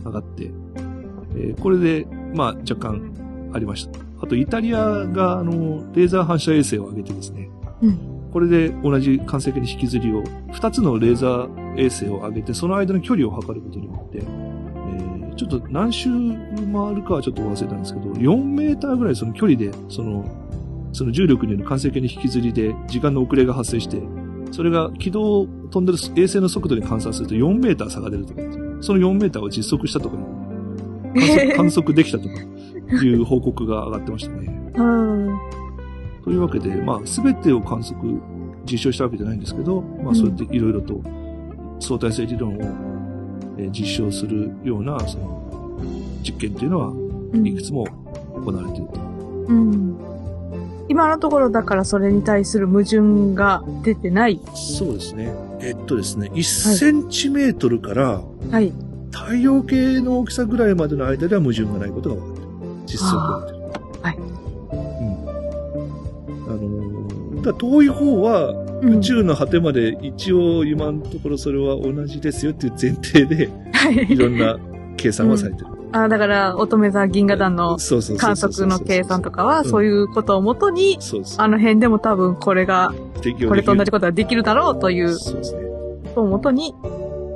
[0.05, 3.99] が上がって、えーこれで、まあ、若干ありました。
[4.21, 7.49] あと、イタリアが、あの、レーザー反射衛星を上げてですね、
[7.83, 7.99] うん
[8.31, 14.59] これで同じ完成形に引きずりを、二つのレーザー衛星を上げて、その間の距離を測ることによって、えー
[15.39, 20.25] ちょっと何周回るかはちょっと忘れたんですけど、4メーターぐらいその距離で、その、
[20.93, 24.01] その重力による完成形に引きずりで時間の遅れが発生して、
[24.51, 28.41] それが軌道を飛んでる衛星の速度に換算すると4メーター差が出るとか
[28.81, 30.17] その4メーターを実測したとか、
[31.15, 32.35] 観測 観測できたとか
[33.05, 34.73] いう報告が上がってましたね。
[34.77, 35.39] うん。
[36.25, 38.21] というわけで、まあ、すべてを観測、
[38.71, 41.01] 実証したわけじゃないんですけど、まあ、そうやっていろいろと
[41.81, 42.59] 相対性理論を、
[43.57, 45.79] えー実証するような、その、
[46.23, 46.93] 実験っていうのは、
[47.45, 47.85] いくつも
[48.35, 49.01] 行われていると。
[49.49, 49.97] うん。
[50.89, 54.41] 今のところだからそれに対する矛盾が出てない。
[54.55, 55.33] そうですね。
[55.61, 58.73] えっとですね、1センチメートルからはい。
[59.11, 62.49] 太陽系の大きさぐらいまでの間では矛盾がないことが分かってる。
[62.87, 63.59] 実測を見てる。
[64.03, 64.17] はい。
[64.17, 64.25] うん。
[66.47, 73.51] あのーだ遠い方は、うん宇宙の果てまで一応今のところそれは同じですよっていう前提で、
[74.09, 74.57] いろんな
[74.97, 75.67] 計算はされてる。
[75.93, 77.79] あだから、乙女座銀河団の
[78.19, 80.99] 観測の計算とかは、うんそういうことをもとに。
[81.39, 82.93] あの辺でも多分これが、
[83.49, 85.63] これと同じでことができるだろうというそうですね。
[86.17, 86.75] をもとに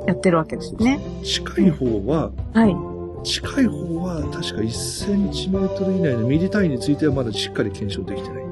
[0.07, 0.99] やってるわけですね。
[1.23, 2.75] 近い方は、はい。
[3.23, 8.43] 近い方は確か1センチメートル以内のミリ単位についてはまだしっかり検証できてない。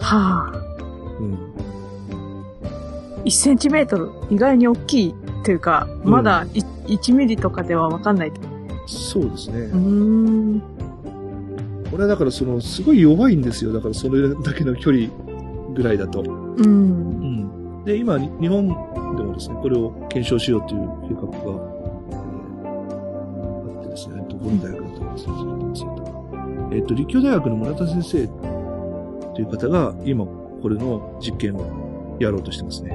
[0.00, 0.52] はあ。
[1.18, 1.38] うん。
[3.24, 6.60] 1センチメートル、意外に大きいっていうか、うんまだい
[6.94, 8.32] 1ミリとかではわかんない。
[8.88, 9.68] そうですね。
[11.90, 13.72] これはだからその、すごい弱いんですよ。
[13.72, 15.08] だからそれだけの距離
[15.74, 16.22] ぐらいだと。
[16.22, 16.64] うん。
[16.64, 16.68] う
[17.80, 17.84] ん。
[17.84, 18.74] で、今、に日本で
[19.22, 25.34] もですね、これを検証しようという計画が、えーあってですね、どこの大学だったかですね、
[26.72, 28.26] えっと、立教大学の村田先生
[29.34, 32.90] という方が、今、これの実験をやろうとしてますね。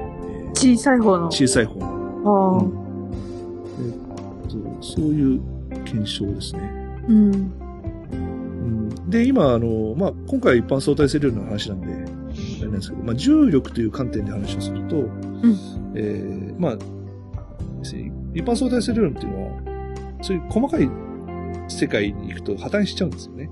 [0.50, 1.26] ー小さい方の。
[1.30, 1.86] 小さい方の。
[2.26, 2.84] ああうん
[3.80, 5.40] えっと、そういう
[5.94, 6.60] 検証ですね。
[7.08, 7.34] うん。
[8.12, 11.90] うんで、今、あの、まあ、今回一般相対性理論の話なんで、あ
[12.62, 14.96] れなんですけど、まあ、重力という観点で話をすると、
[15.94, 16.78] えーまあ、
[18.34, 20.88] 一般相対性理論っていうのは、そういう細かい
[21.68, 23.50] 世界に行くと破綻しちゃうんですよね。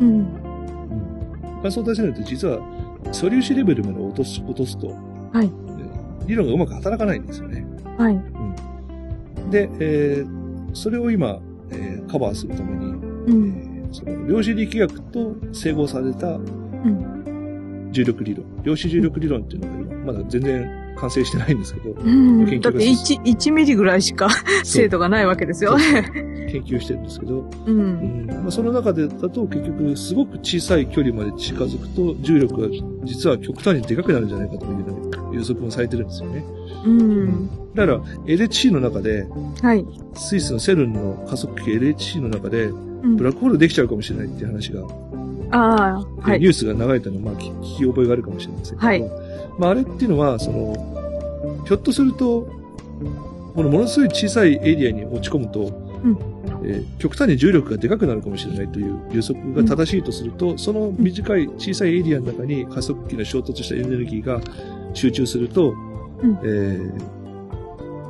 [0.00, 0.08] うん。
[0.08, 0.26] うん、
[1.60, 2.60] 一般相対性理論って実は
[3.10, 5.92] 素粒子レベルまで落とす、落とすと、はいえー
[6.26, 7.66] 理論がうまく働かないんですよね。
[7.98, 8.20] はい。
[9.50, 10.42] で、えー
[10.74, 11.40] それを今、
[11.72, 13.66] えーカバーするために、うん。
[13.66, 17.90] えーその量子力学と整合されたうん。
[17.92, 22.46] 重力理論、量子重力理論っていうのが今、まだ全然完成してないんですけど、うん。
[22.46, 24.30] 研究がだって1、1ミリぐらいしか
[24.64, 25.76] 精度がないわけですよ。
[26.50, 27.70] 研究してるんですけど、う。
[27.70, 32.68] うんんまあ、その中でだと結局すごく小さい距離まで近づくと重力が
[33.04, 36.44] 実は極端にでかくなるんじゃないかというような予測もされてるんですよね。
[36.84, 37.50] うん。
[37.74, 39.26] だから LHC の中で、
[39.62, 39.86] はい。
[40.14, 44.82] スイスのセルンの加速器 LHC の中でうんブラックホールできちゃうかもしれないっていう話が、
[45.50, 46.40] ああ、はい。
[46.40, 49.00] ニュースが流れたのをまあ聞聞き覚えがあるかもしれませんけど、はい
[49.58, 52.48] まああれっていうのは、その、ひょっとすると、
[53.54, 55.60] このものすごい小さいエリアに落ち込むと、
[56.02, 56.18] うん
[56.64, 64.40] えー極端に重力がでかくなるかもしれないという予測が正しいとすると、その短い小さいエリアの中に加速器の衝突したエネルギーが
[64.94, 67.22] 集中すると、うんえー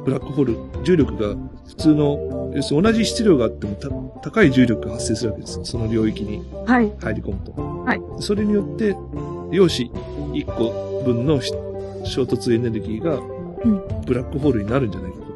[0.05, 1.37] ブラックホール、重力が
[1.69, 3.89] 普通の、要するに同じ質量があってもた
[4.31, 5.65] 高い重力が発生するわけですよ。
[5.65, 6.93] その領域にはい。
[7.01, 7.53] 入り込むと。
[7.85, 8.97] はいそれによって、
[9.51, 9.85] 陽子
[10.33, 11.53] 1個分のし
[12.05, 13.21] 衝突エネルギーが
[13.65, 15.32] うん、ブラックホールになるんじゃないかと。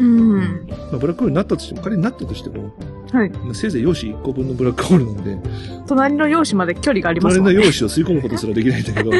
[0.00, 0.66] うん。
[0.66, 2.72] まあ、ブラックホールになったとしても、仮になったとしても、
[3.12, 3.30] はい。
[3.30, 5.38] まあ、せいぜい陽子1個分のブラックホールなんで、
[5.86, 7.44] 隣の用紙まで距離がありますね。
[7.44, 9.18] の陽子を吸い込むことすらできないんだけど、て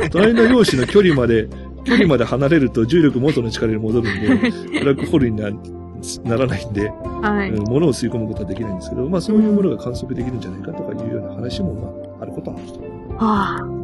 [0.00, 1.48] か、 隣の陽子の距離まで、
[1.84, 5.50] 距離まで離れると重力元の力に戻るんで、ブラックホールにな
[6.24, 6.90] ならないんで、
[7.22, 7.50] はい。
[7.50, 12.80] うん物を吸い込むことはできないんですけど、まあそういうものが観測できるんじゃないかとかいうような話も、まあ、あることはあると。
[13.18, 13.82] ああ。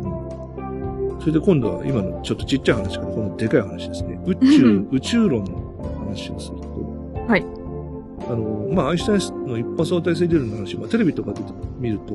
[1.21, 4.19] それで今度は今のちょっとちっちゃい話から今度でかい話ですね。
[4.27, 5.68] 宇宙うん、宇宙論の
[6.09, 6.67] 話をすると。
[7.29, 7.43] はい。
[8.27, 11.41] あの、まあ、アインシュタインの一般相対性理論の話、まあ、テレビとかで
[11.79, 12.15] 見ると、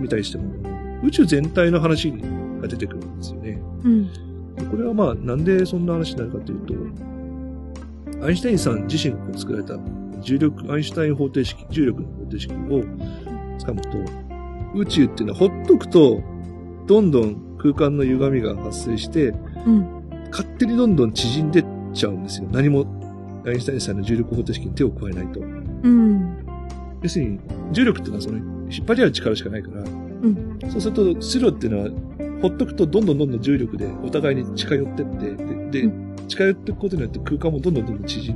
[0.00, 0.44] 見たりしても、
[1.02, 2.12] 宇宙全体の話
[2.60, 3.60] が出てくるんですよね。
[3.84, 4.12] うん。
[4.54, 6.74] でこれはまあ、なんでそんな話になるかというと、
[8.26, 9.78] アインシュタインさん自身が作られた
[10.20, 13.98] 重力、アインシュタイン方程式、重力の方程式を掴むと、
[14.74, 16.22] 宇宙っていうのはほっとくと、
[16.86, 19.28] どんどん空間の歪みが発生して、
[19.66, 20.00] うん。
[20.30, 22.48] 勝手にどんどん縮んでっちゃうんですよ。
[22.50, 22.86] 何も、
[23.46, 25.40] アインシュタインさんの重力方程式に手を加えないと。
[25.40, 26.46] うん。
[27.02, 27.40] 要するに、
[27.72, 28.38] 重力っていうのはその、
[28.70, 30.58] 引っ張り合う力しかないから、うん。
[30.70, 31.90] そうすると、質量っていうのは、
[32.42, 35.30] ほっとくとどんどんどんどん重力でお互いに近寄ってって、
[35.70, 35.92] で、でう
[36.26, 38.34] 近寄っていくことによって空間もどんどんどんどん縮。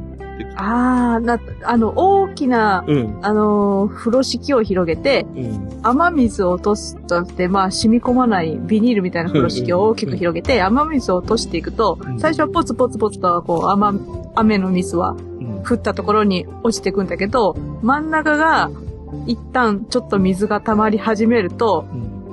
[0.56, 13.98] ああ、な、あの、大きな、うん、あの、風呂敷を広げて、うん、雨水を落とすとして、まあ、染み込まないビニールみたいな風呂敷を大きく広げて、雨水を落としていくと、うん、最初はポツポツポツと、こう、雨、
[14.34, 15.16] 雨の水は、
[15.66, 18.70] 降ったところに落ちていくんだけど、真ん中が、
[19.26, 21.86] 一旦ちょっと水が溜まり始めると、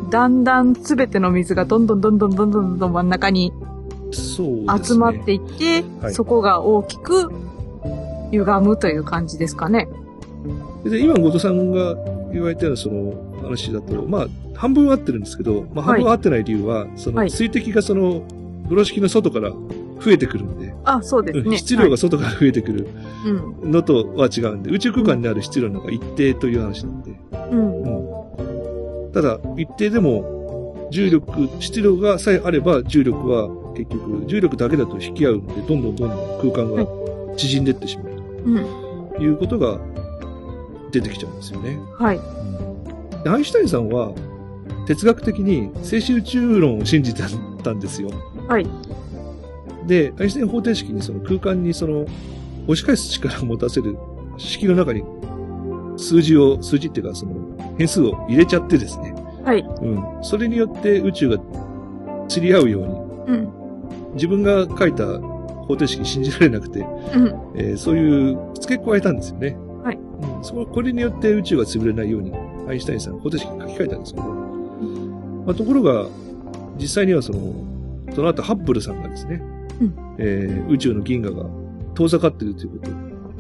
[0.09, 3.53] だんだん全ての水がどんどんどんどんどんどんどん真ん中に
[4.11, 7.31] 集まっていって、そ、ね,はい、そこが大きく
[8.31, 9.87] 歪むという感じですかね。
[10.83, 11.95] で、今、後藤さんが
[12.31, 13.13] 言われたようなその
[13.43, 18.23] 話だと、まあ、半分合ってるんですけど、まあ、半分合ってない理由は、そのはい水滴がその、
[18.65, 21.43] 風呂敷の外から増えてくるんで、あ、そうですね。
[21.45, 22.87] うん質量が外から増えてくる。
[23.63, 27.11] のとは違うんで、宇宙空間にある質量の方が一定という話なんで、
[27.51, 27.83] うん。
[29.05, 29.11] うん。
[29.11, 36.85] ただ、一定でも、重力、質量がさえあれば、重力は結局、重力だけだと引き合うので、どんどんどんどん空間が
[37.37, 38.10] 縮んでってしまう
[38.45, 38.65] うん。
[39.15, 39.79] ということが
[40.91, 41.79] 出てきちゃうんですよね。
[41.97, 42.19] はい。
[43.23, 44.13] でアインシュタインさんは、
[44.87, 47.23] 哲学的に静止宇宙論を信じて
[47.63, 48.09] たんですよ。
[48.47, 48.67] はい。
[49.87, 52.05] で、アインシュタイン方程式にその空間にその、
[52.63, 53.97] 押し返す力を持たせる
[54.37, 55.03] 式の中に
[55.97, 57.33] 数字を、数字っていうかその
[57.77, 59.13] 変数を入れちゃってですね。
[59.43, 59.61] はい。
[59.61, 60.03] うん。
[60.21, 61.37] それによって宇宙が
[62.27, 64.13] 釣り合うように、うん。
[64.13, 65.05] 自分が書いた
[65.71, 67.27] 方程式信じられなくて、うん。
[67.55, 69.57] えーそういう付け加えたんですよね。
[69.83, 69.95] はい。
[69.95, 72.33] うん、そここれによって宇宙が潰れないように、
[72.67, 74.27] アインシュタインさん方程式に書き換えたんですけど、
[75.45, 76.07] まあ、ところが、
[76.77, 77.53] 実際にはその、
[78.13, 79.41] その後ハッブルさんがですね、
[79.81, 81.49] うんえー宇宙の銀河が
[81.95, 82.93] 遠ざかっているということを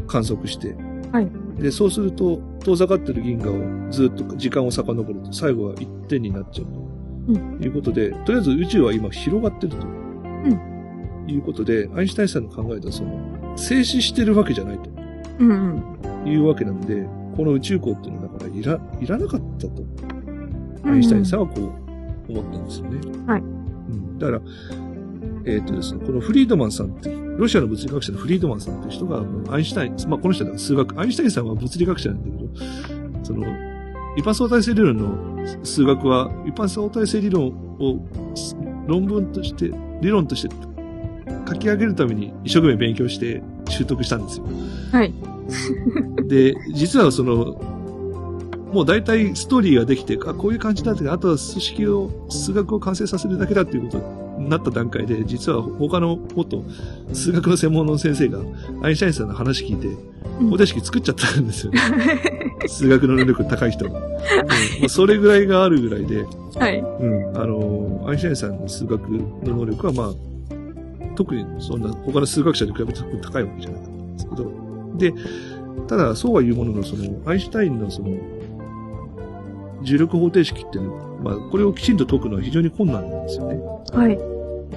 [0.07, 0.75] 観測して、
[1.11, 6.67] はいで、そうすると、遠ざかっている銀河をずっと時間を遡ると、最後は一点になっちゃう
[7.31, 10.70] うということで、とりあえず宇宙は今広がってると。
[11.31, 14.89] いうことで、アインシュタインさんの考えたその、静止してるわけじゃないと。
[15.39, 15.83] うん。
[16.25, 20.21] いうわけなんで、この宇宙港っていうのはだからいら、いらなかったと、うん
[20.83, 21.61] アインシュタインさんはこ
[22.27, 22.99] う思ったんですよね。
[23.27, 24.17] はいうん。
[24.17, 24.41] だから、
[25.45, 33.45] えっ、とですね、このフリードマンさんって、ロシアの物理学者のフリードマンさんって人が、アインシュタイン、まあこの人は数学、アインシュタインさんは物理学者なんだけど、その、
[34.17, 37.47] 一般相対性理論の数学は、一般相対性理論
[37.79, 37.99] を
[38.87, 40.55] 論文として、理論として
[41.47, 44.45] 書き上げるために一生懸命勉強して習得したんですよ。
[44.91, 45.13] はい。
[46.27, 47.61] で、実はその、
[48.73, 53.97] もう大体ストーリーができて、あ、こういう感じだって、あとは数式を、数学を完成させるだけだっていうこと
[54.39, 56.63] になった段階で、実は他のもっと
[57.13, 58.39] 数学の専門の先生が、
[58.81, 61.79] アインシュタインさんの話聞いて、うん方程式作っちゃったんですよね。
[62.67, 63.99] 数学の能力高い人が。
[63.99, 66.25] うんまあそれぐらいがあるぐらいで、
[66.55, 66.79] はい。
[66.79, 70.11] うん、あの、アインシュタインさんの数学の能力は、まあ、
[71.21, 74.51] 特にそんな他の数学者に比べて特に高いわけじゃなかったんですけど、
[74.97, 75.13] で、
[75.87, 78.17] ただ、そうは言うものの、その、アインシュタインのその、
[79.83, 83.59] 重力方程式っていうのは、まあ、これをきちんと解くのは非常に困難なんですよね。
[83.93, 84.17] はい。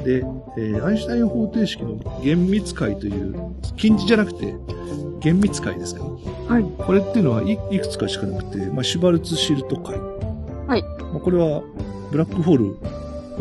[0.04, 0.24] で、
[0.58, 3.34] えーアインシュタイン方程式の厳密解という、
[3.76, 4.54] 近似じゃなくて、
[5.20, 6.64] 厳密解ですかはい。
[6.76, 9.98] これっていうのはいいくつかしかなくて、まあ、シュバルツシルト解。
[10.66, 11.62] はいまあ、これは、
[12.10, 12.76] ブラックホール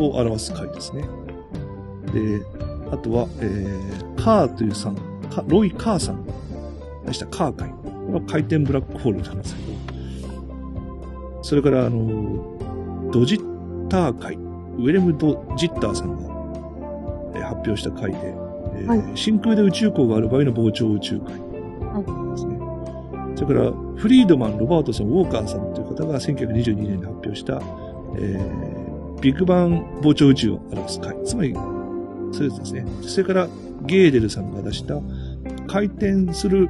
[0.02, 1.04] を表す解ですね。
[2.14, 2.40] で、
[2.90, 4.96] あとは、えー、カーというさん、
[5.30, 6.32] カロイ・カーさんが
[7.06, 7.68] 出したカー解。
[7.68, 7.76] こ
[8.08, 14.34] れは回転ブラックホールなんですけど、それから、あの、ドジッター解。
[14.34, 16.22] ウェレム・ド・ジッターさんが、
[17.36, 21.40] えー発表した回で、えーはい真空で宇宙港がある場合の膨張宇宙回で
[22.36, 22.58] すね。
[23.36, 27.60] それから、フリードマン、ロバートソン、ウォーカーさんという方が1922年に発表した、
[28.16, 31.16] えー、ビッグバン膨張宇宙を表す回。
[31.24, 31.54] つまり、
[32.34, 32.86] そういうやつですね。
[33.02, 33.48] それから、
[33.86, 35.00] ゲーデルさんが出した、
[35.66, 36.68] 回転する、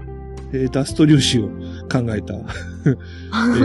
[0.53, 1.49] えーダスト粒子を
[1.91, 2.35] 考えた、
[2.87, 2.95] え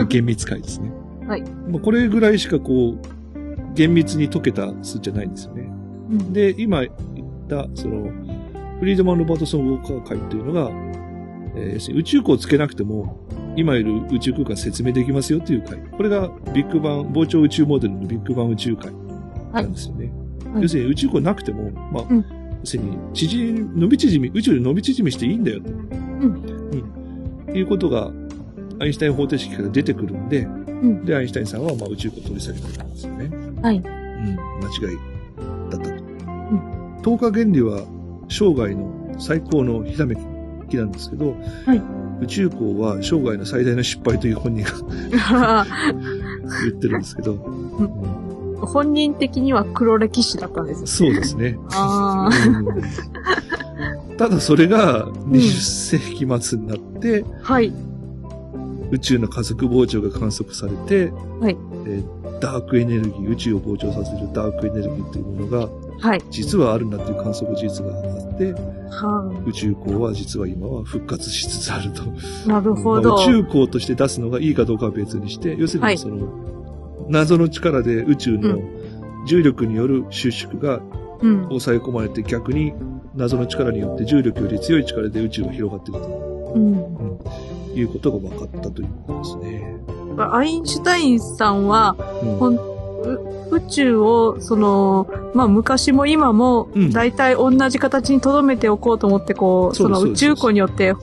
[0.02, 0.92] ー厳密回ですね。
[1.28, 1.44] はい。
[1.70, 5.70] まあ、これぐらいしかこう、厳密に解けた数じゃないんですよね。
[6.12, 6.92] うんで、今言っ
[7.48, 8.10] た、その、
[8.80, 10.72] フリードマン・ロバートソン・ウォーカー会っていうのが、
[11.56, 13.18] えー要するに宇宙港をつけなくても、
[13.56, 15.78] 今いる宇宙空間説明できますよという会。
[15.92, 18.92] これがビッグバン、膨張宇宙モデルのビッグバン宇宙会
[19.54, 20.12] なんですよね。
[20.54, 22.26] はい要するに宇宙港なくても、まあ、うん
[22.62, 25.70] 要するに、縮み、伸び縮み、宇宙で伸び縮みしていいんだよと。
[25.70, 27.56] うん。
[27.56, 28.12] いうことが、
[28.80, 33.30] アインシュタイン方程式から出てくるんで、んで、アインシュタインさんは、まあ、宇宙港を取り下げたんですよね。
[33.62, 33.78] はい。
[33.78, 34.98] うん、間違い
[35.72, 36.00] だったと。
[37.02, 37.86] 透過原理は
[38.28, 40.16] 生涯の最高のひらめ
[40.70, 41.36] きなんですけど、
[41.66, 41.82] はい
[42.22, 45.66] 宇宙港は生涯の最大の失敗という本人が
[46.66, 47.84] 言ってるんですけど、う
[48.26, 48.29] ん
[48.66, 50.88] 本人的には黒歴史だったんですよ。
[50.88, 51.58] そうですね。
[51.72, 57.54] あうんただそれが20世紀末になって、あ。
[57.54, 57.72] はい。
[58.92, 66.22] 宇宙の加速膨張が観測されて、はいえーダークエネルギー、宇宙を膨張させるダークエネルギーというものが、はい。
[66.32, 68.02] 実はあるんだという観測事実があ
[68.34, 72.04] って、は宇宙港は実は今は復活しつつあると。
[72.04, 72.48] あ。
[72.48, 73.16] なるほど。
[73.16, 76.28] まあ宇宙港として出すのがいいかどうかは別にして、要するはいにその、
[77.10, 78.62] 謎の力で宇宙の
[79.26, 80.82] 重力による収縮が
[81.22, 81.44] うん。
[81.50, 82.74] 抑え込まれて逆に
[83.14, 86.08] 謎の力によって重力より強い力で宇宙が広がっていると
[86.56, 87.20] うん。
[87.76, 89.76] いうことが分かったということですね。
[90.18, 91.96] アインシュタインさんは、
[92.42, 92.79] うん
[93.52, 100.94] 宇宙を、その、まあ、昔も今もうん、大体同じ形に留めておこうと思って、こう、その宇宙港によって。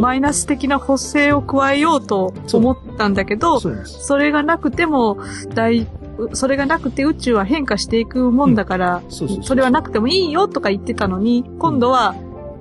[0.00, 5.18] マイナス的な補正を加えようと思ったんだけど、それがなくても、
[5.54, 5.86] 大、
[6.34, 12.14] それがなくて宇宙は変化していくもんだから、それはなくてもいいよとか言ってたのに、今度は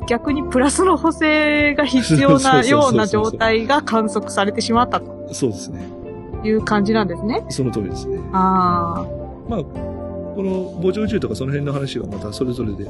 [0.08, 5.30] 逆にプラスの補正が必要なような状態が観測されてしまったと。
[5.32, 5.88] そうですね。
[6.44, 7.44] いう感じなんですね。
[7.50, 8.20] その通りですね。
[8.32, 9.06] あ
[9.48, 12.90] まあ、この膨張宇宙とかその辺の話はまたそれぞれで、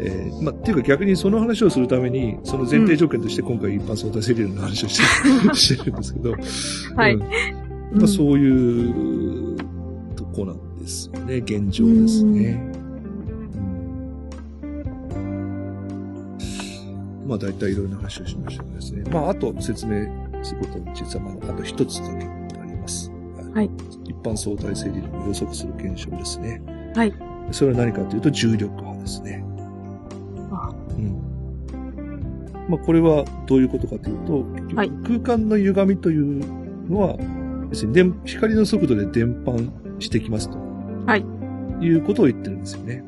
[0.00, 5.00] えー、まあ、っていうか逆にその話をするために、その前提条件として今回一般相対性理論の話をし
[5.48, 6.34] て, してるんですけど、
[6.96, 7.00] あ。
[7.00, 7.14] はい。
[7.14, 7.26] うんま
[7.94, 9.56] うんあ、そういう
[10.16, 12.72] とこなんですよね、現状ですね。
[12.76, 12.82] うん
[17.26, 19.04] まあ大体いろいろな話をしましたですね。
[19.10, 20.06] まああと説明
[20.42, 22.41] することは実はまだあと一つだけ。
[23.54, 23.70] はい。
[24.04, 26.62] 一般相対性理論を予測する現象ですね。
[26.94, 27.12] はい。
[27.50, 29.44] それは何かというと重力波ですね。
[30.50, 32.66] あうん。
[32.68, 36.44] まあこれはどういうことかというと、はい空間の歪みという
[36.90, 37.16] のは、
[37.70, 40.58] 要するに電光の速度で伝播してきますと。
[41.06, 41.24] はい。
[41.84, 43.04] いうことを言ってるんですよね。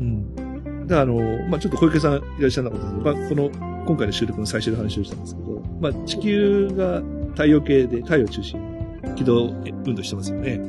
[0.00, 0.86] うん。
[0.86, 1.14] で、あの、
[1.48, 8.77] まあちょっと小池さんいらっしゃらなかったですけど、まあこの、今回の収録の最初の話をしたんですけど、まあ地球が太陽系で太陽を中心に
[9.18, 9.52] 軌道
[9.84, 10.60] 運動してますよね。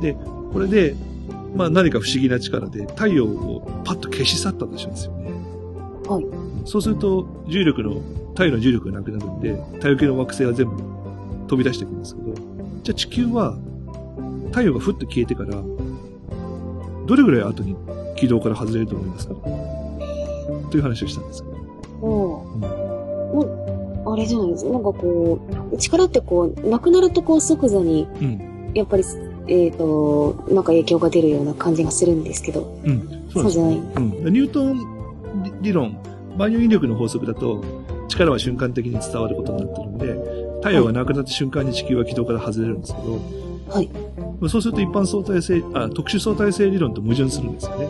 [0.00, 0.14] で、
[0.52, 0.94] これで、
[1.56, 5.30] まあ何か不思議な力で太陽をパッと消し去ったとしますよね。
[6.06, 6.26] はい。
[6.66, 10.76] そうすると、重力の、太陽の重力がなくなるんで、太陽系の惑星は全部
[11.48, 12.34] 飛び出していくんですけど、
[12.82, 13.56] じゃあ地球は、
[14.50, 15.62] 太陽がふっと消えてから、
[17.06, 17.74] どれぐらい後に
[18.16, 19.34] 軌道から外れると思いますか？
[20.70, 21.56] という話をしたんですけど。
[22.06, 22.58] もう、
[23.36, 23.77] もう、
[24.12, 24.70] あれじゃないですか。
[24.70, 25.38] なんかこ
[25.72, 28.70] う、力ってこう、なくなるとこう即座に、うん。
[28.74, 29.04] やっぱり、
[29.48, 33.28] えっ、と、なんか影響が出るような感じがするんですけど、うん。
[33.32, 33.76] そうじゃない。
[33.76, 34.10] うん。
[34.32, 34.98] ニュートン
[35.42, 35.98] 理理論、
[36.36, 37.64] 万有引力の法則だと、
[38.08, 43.20] 力は瞬間的に伝わることになってるんで、太陽がなくなった瞬間に地球は軌道から外れるんですけど、
[43.70, 43.90] はい。
[44.48, 47.86] そうすると一般相対性、あ、特殊相対性理論と矛盾するんですよね。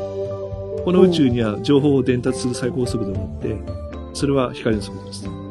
[0.84, 3.56] この宇宙には情報を伝達する最高速度があって、
[4.14, 5.47] それは光の速度です。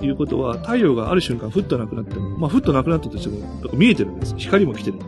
[0.00, 3.38] いうことは、太陽がある瞬間、ふっとなくなっても、まあ、ふっとなくなったとしても、
[3.72, 4.34] 見えてるんです。
[4.36, 4.98] 光も来てる。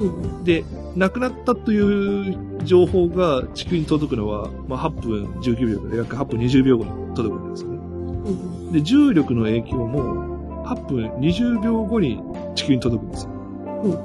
[0.00, 7.76] うんで、なくなったという情報が地球に届くのは、まあ、8分19秒から約8分20秒後に届くんですよね。
[7.76, 8.30] う
[8.70, 12.20] んで、重力の影響も8分20秒後に
[12.54, 13.30] 地球に届くんですよ。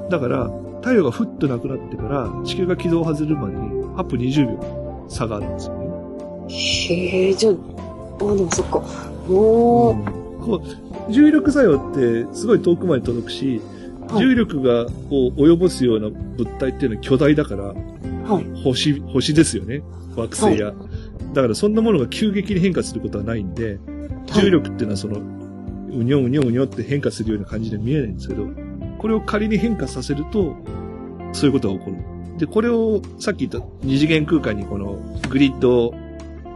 [0.06, 0.50] うだから、
[0.80, 3.60] 太陽がふっとなくなってから地球が軌道を外れるまでに
[3.96, 5.82] 8分20秒差があるんですよね。
[6.48, 9.11] へえ、じゃあ、あ、でもそっか。
[9.28, 10.62] おー、こ
[11.08, 13.82] う重力作用ってすごい遠くまで届くし、はい
[14.18, 18.62] 重力がこう及ぼすような物体っていうのは巨大だから、はい。
[18.62, 19.82] 星、星ですよね。
[20.16, 20.74] 惑星や。
[21.32, 23.78] だからそんなものが急激に変化することはないんで、
[24.34, 28.46] 重力っていうのはその、うにょうにょうにょって変化するような感じで見えないんですけど、
[28.98, 30.56] これを仮に変化させると、
[31.32, 31.96] そういうことが起こる。
[32.38, 34.98] で、これをさっき言った二次元空間にこの
[35.28, 35.94] グリッドを、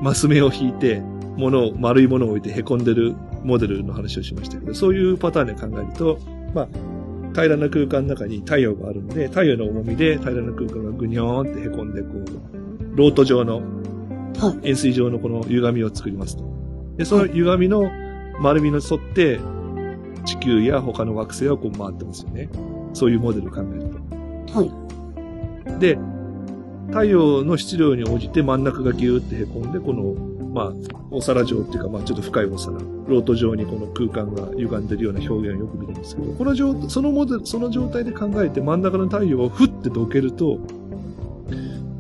[0.03, 1.03] マス目を引いて、
[1.37, 3.15] ものを、丸いものを置いて凹んでる
[3.45, 6.19] モデルの話をしましたけど、そういうパターンで考えると、
[6.55, 6.69] まあ、
[7.33, 13.63] 平らな空間の中に太陽があるんで、太陽の重みで平らな空間がぐにょーんって凹んで、こう、ロート状の
[14.39, 16.45] は円錐状のこの歪みを作りますと。
[16.97, 17.91] で、その歪みの
[18.41, 19.41] 丸みの沿って、
[20.25, 22.49] 地球や他の惑星はこう回ってますよね。
[22.93, 23.91] そういうモデルを考える
[24.47, 24.59] と。
[24.59, 25.81] はい。
[25.81, 25.99] で、
[26.89, 30.15] 太陽の質量に応じて真ん中がギューって凹んで、この、
[30.57, 30.73] まあ、
[31.11, 40.59] お皿状っていうか、まあ、ちょっと深いお皿、ロート状にこの空間が歪んでるような表現をよく見るんですけど、この状、そのモデル、その状態で考えて真ん中の太陽をふってどけると、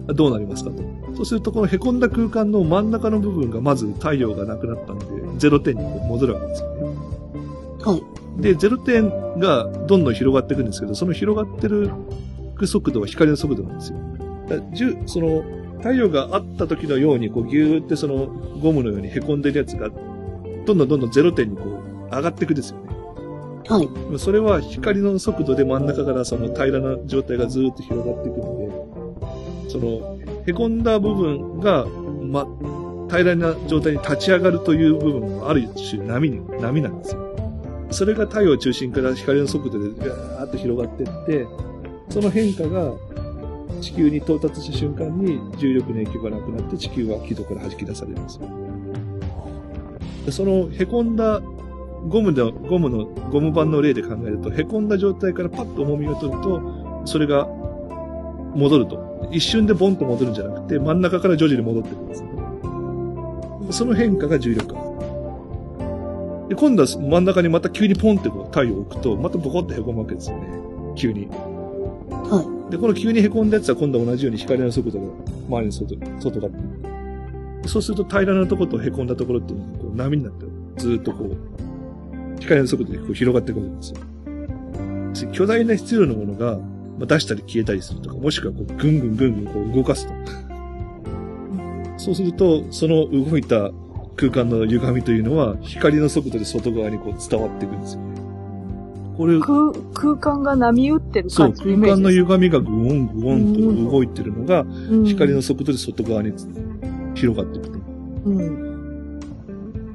[0.07, 0.83] どうなりますかと。
[1.17, 5.05] そうすると、この凹んだ空間の真ん中の部分がまず太陽がなくなったんで、
[5.39, 6.97] 0点に戻るわけですよね。
[7.85, 7.95] は
[8.39, 8.41] い。
[8.41, 11.91] で、0点がどんどん広がっていくんですけど、その広がってる
[12.65, 13.99] 速度は光の速度なんですよ。
[14.49, 14.57] だ
[15.05, 15.45] その、
[15.79, 18.27] 太陽があった時のように、こう、ギューってその、
[18.61, 19.91] ゴムのように凹んでるやつが、
[20.67, 22.87] どんどんどんどん0点にこう、上がっていくんですよね。
[23.69, 24.19] はい。
[24.19, 28.59] それは光の速度で真ん中からその平らな状態がずーっと広がっていくの
[29.65, 32.47] で、その、凹んだ部分が、ま、
[33.09, 37.27] 平らな状態に立ち上がるという部分もある種波に、波なんですよ。
[37.91, 41.47] それが太陽中心から光の速度でガーッと広がっていって、
[42.11, 42.93] その変化が
[43.81, 48.41] 地球に到達した瞬間に重力の影響がなくなって地球は軌道から弾き出されるんです。
[50.37, 51.41] その凹んだ
[52.09, 57.47] ゴムの、ゴムの、ゴム板の例で考えると、凹んだ状態からパッと重みを取ると、それが
[58.55, 59.29] 戻ると。
[59.33, 62.25] 一瞬でボンと戻るんじゃなくて、真ん中から徐々に戻ってくるんです。
[63.79, 66.47] その変化が重力波。
[66.49, 70.47] で、今度は真ん中にまた急にポンってこう太陽を置くと、またボコって凹むわけですよね。
[70.95, 71.27] 急に。
[71.27, 75.07] はいで、この急に凹んだやつは今度は同じように光の速度が
[75.49, 76.49] 周りの外、外が
[77.67, 80.47] そうすると平らなところと凹んだところっていうのがこう波になって
[80.77, 81.37] ずっとこう、
[82.41, 84.01] 光の速度でこう広がってくわけですよ。
[85.33, 86.59] 巨大な質量のものが、
[86.99, 90.13] まあ、出したり消えたりするとか、もしくはこうぐんぐんぐんぐんこう動かすと。
[91.97, 93.71] そうすると、その動いた
[94.17, 98.06] 空間の歪みというのは、光の速度で外側にこう伝わっていくんですよ。
[99.17, 102.11] これ、空、空間が波打ってるそう、感じのイ空間の。
[102.11, 103.55] 歪みがグオングオン
[103.87, 106.33] と動いてるのが、うん光の速度で外側に
[107.15, 107.79] 広がっていくと
[108.27, 109.21] うん。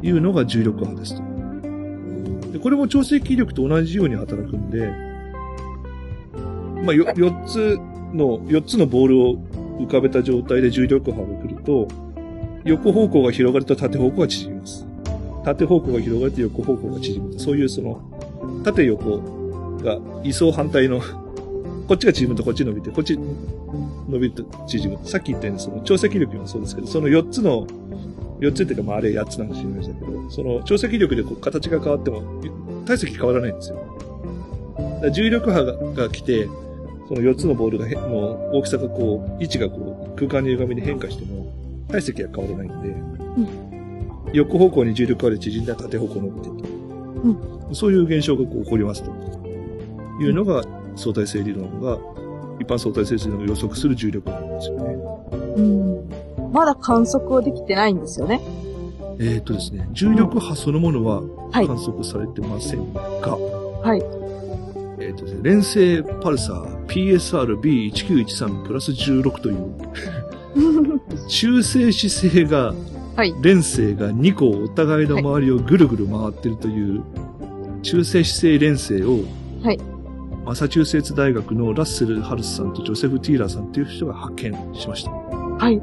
[0.01, 2.51] いうのが重力波ですと。
[2.51, 4.91] で、これも調整気力と同じように働くんで、
[6.83, 7.77] まあ、よ、4つ
[8.15, 9.35] の、4つのボールを
[9.79, 11.87] 浮かべた状態で重力波が来ると、
[12.63, 14.87] 横方向が広がると縦方向が縮みます。
[15.45, 17.39] 縦方向が広がると横方向が縮む。
[17.39, 18.01] そういうその、
[18.63, 19.19] 縦横
[19.83, 21.01] が位相反対の、
[21.87, 24.99] こっちが縮むとこっち伸びて、こっち伸びると縮む。
[25.07, 27.67] さっき言ったようにその調整気力もそうですけど、その4つの、
[28.39, 32.21] 4つっていうかまああれ8つなんか知りましたけど、その調整気力でこう形が変わっても、
[32.85, 33.77] 体積変わらないんですよ。
[35.11, 36.47] 重力波がが来て、
[37.07, 41.51] その4つのボールがへの大きさがこう、位置がこう、空間の歪みで変化しても、
[41.89, 42.95] 体積は変わらないんで、
[44.33, 47.60] 横方向に重力波で縮んだら縦方向に伸びていく。
[47.73, 49.11] そういう現象が起こりますと。
[50.19, 50.63] いうのが
[50.95, 51.97] 相対性理論が、
[52.59, 54.95] 一般相対性理論が予測する重力波なんですよね。
[55.57, 56.51] うん。
[56.53, 58.41] まだ観測はできてないんですよね。
[59.19, 63.99] えーっとですね、重力波そのものははい観測されてませんが、はい。
[64.99, 69.71] えーっとですね、連星パルサー PSR-B1913 プラス16という
[71.27, 72.73] 中性子星が、
[73.15, 77.03] はい連星が2個お互いの周りをぐるぐる回ってるという、
[77.81, 79.23] 中性子星連星を、
[79.63, 79.79] はい
[80.43, 85.11] マサチューセッツ大学のラッセル・ハルスさんとジョセフ・ティーラーさんという人が発見しました。
[85.11, 85.79] はい。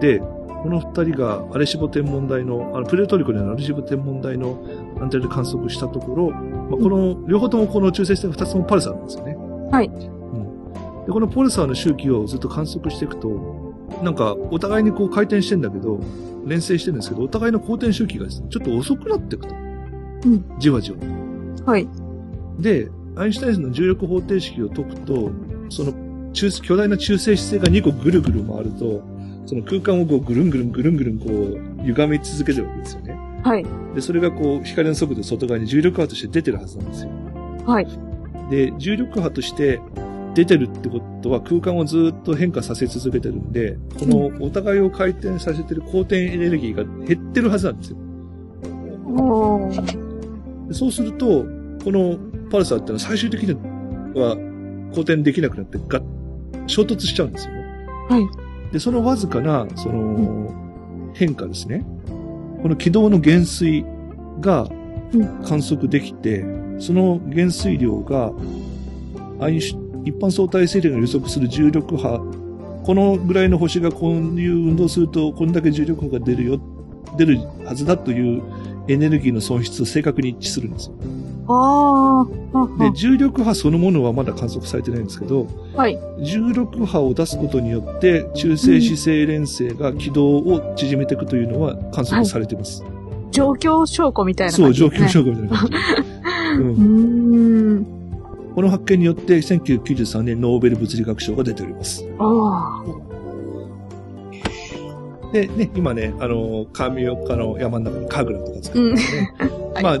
[0.00, 4.64] で、この二人がアレシボ天文台の、あのプレートリコでのアレシボ天文台の
[5.00, 9.36] アンテナで観測したところ、まあ、この、両方ともこの中性子星が二つともパルサーなんですよね。
[9.70, 11.06] はいうん。
[11.06, 16.00] で、このパルサーの周期をずっと観測していくと、なんか、お互いにこう回転してんだけど、
[16.46, 19.54] 連星してるんですけど、お互いの公転周期がですね、ちょっと遅くなっていくと。
[20.24, 20.44] うん。
[20.58, 20.98] じわじわ。
[21.66, 21.88] はい。
[22.58, 25.30] で、アインシュタインの重力方程式を解くと、
[25.68, 25.92] その
[26.32, 29.02] 中巨大な中性子星が2個ぐるぐる回ると、
[29.46, 33.18] その空間をこうぐるんぐるんぐるんぐるんこう歪み続けてるわけですよね。
[33.42, 33.64] はい。
[33.94, 37.10] で、それがこう光の速度で外側に重力波として出てるはずなんですよ。
[37.66, 37.86] はい。
[38.50, 39.80] で、重力波として
[40.34, 47.96] 出てるってことは空間をずっと変化させ続けてるんで、このお互いを回転させてる公転エネルギーが減ってるはずなんですよ。
[49.06, 50.09] おー。
[50.70, 51.44] でそうすると、
[51.84, 52.16] この
[52.48, 53.54] パルサーってのは最終的に
[54.14, 54.36] は
[54.94, 56.00] 公転できなくなってが
[56.68, 57.64] 衝突しちゃうんですよね。
[58.08, 58.72] はい。
[58.72, 60.54] で、そのわずかな、その、
[61.14, 61.84] 変化ですね。
[62.62, 63.84] この軌道の減衰
[64.40, 64.68] が
[65.12, 66.44] うん観測できて、
[66.78, 68.32] その減衰量が、
[69.48, 69.76] 一
[70.20, 72.20] 般相対性理が予測する重力波、
[72.84, 76.60] このぐらいの星がこういう運動すると、こんだけ重力波が出るよ、
[77.18, 78.42] 出るはずだという
[78.90, 80.94] エネルギーの損失と正確に一致するんですよ。
[81.48, 82.78] ああ。
[82.78, 85.98] で、重力波そのものはまだ観測されてないんですけど、はい。
[86.22, 92.84] 重力波を出すことによって、中性子星連星が軌道を縮めていくというのは観測されてます。
[93.30, 94.98] 状況証拠みたいなそう、感じですね。
[94.98, 95.76] 状況証拠みたいな感じ。
[96.58, 97.86] う、うんーん。
[98.54, 102.04] この発見によって、1993年ノーベル物理学賞が出ております。
[102.18, 102.82] あ
[105.32, 109.32] で、ね、今ね、あの、神岡の山の中に神楽とか使ってますね。
[109.74, 109.98] はいまあ、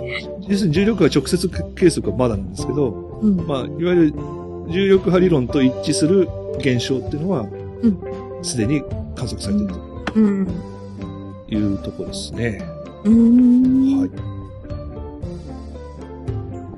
[0.48, 3.24] 要するに重力波直接計測はまだなんですけど、あ。
[3.24, 3.36] うん。
[3.46, 4.14] まあ、いわゆる
[4.68, 6.28] 重力波理論と一致する
[6.58, 7.46] 現象っていうのは
[7.82, 7.98] うん、
[8.42, 8.82] すでに
[9.16, 9.74] 観測されている
[10.16, 10.46] うん。
[11.48, 12.62] というところですね。
[13.04, 14.00] うーん。
[14.00, 14.10] はい。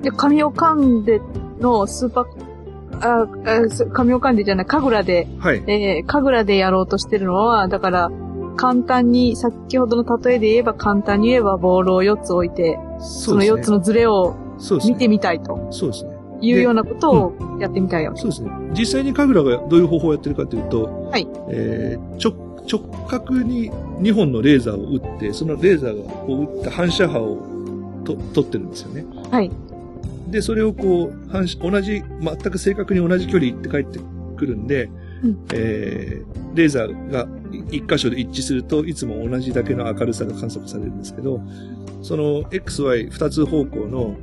[0.03, 1.21] で、神尾カンデ
[1.59, 2.27] のスーパー、
[3.01, 3.27] あ、
[3.91, 5.63] 神尾カンデじゃない、神楽で、はい。
[5.67, 8.11] えー、神楽でやろうとしてるのは、だから、
[8.55, 13.61] 簡単に、先ほどの例えで言えば簡単に言えばボールを4つ置いて、そのそうですね。
[13.61, 14.35] 4つのズレを。
[14.85, 16.11] 見てみたいとそうですね。
[16.41, 18.13] いうようなことをやってみたいよ。
[18.15, 18.51] そうですね。
[18.77, 22.33] 実際に神楽がどういう方法をやってるかというと、はいえー直、
[22.69, 27.37] 直角に2本のレーザーを撃って、そのレーザーがこう撃った反射波を
[28.03, 29.05] と取ってるんですよね。
[29.31, 29.51] はい。
[30.29, 33.99] で、それをこう、反射、同じ、全く正確に同じ距離って帰って
[34.35, 34.89] くるんで、
[35.23, 35.45] うん。
[35.53, 37.27] えーレーザーが
[37.71, 41.41] 一箇所で一致するといつも同じだけの明るさが観測されるんですけど、
[42.01, 44.15] その XY 二つ方向の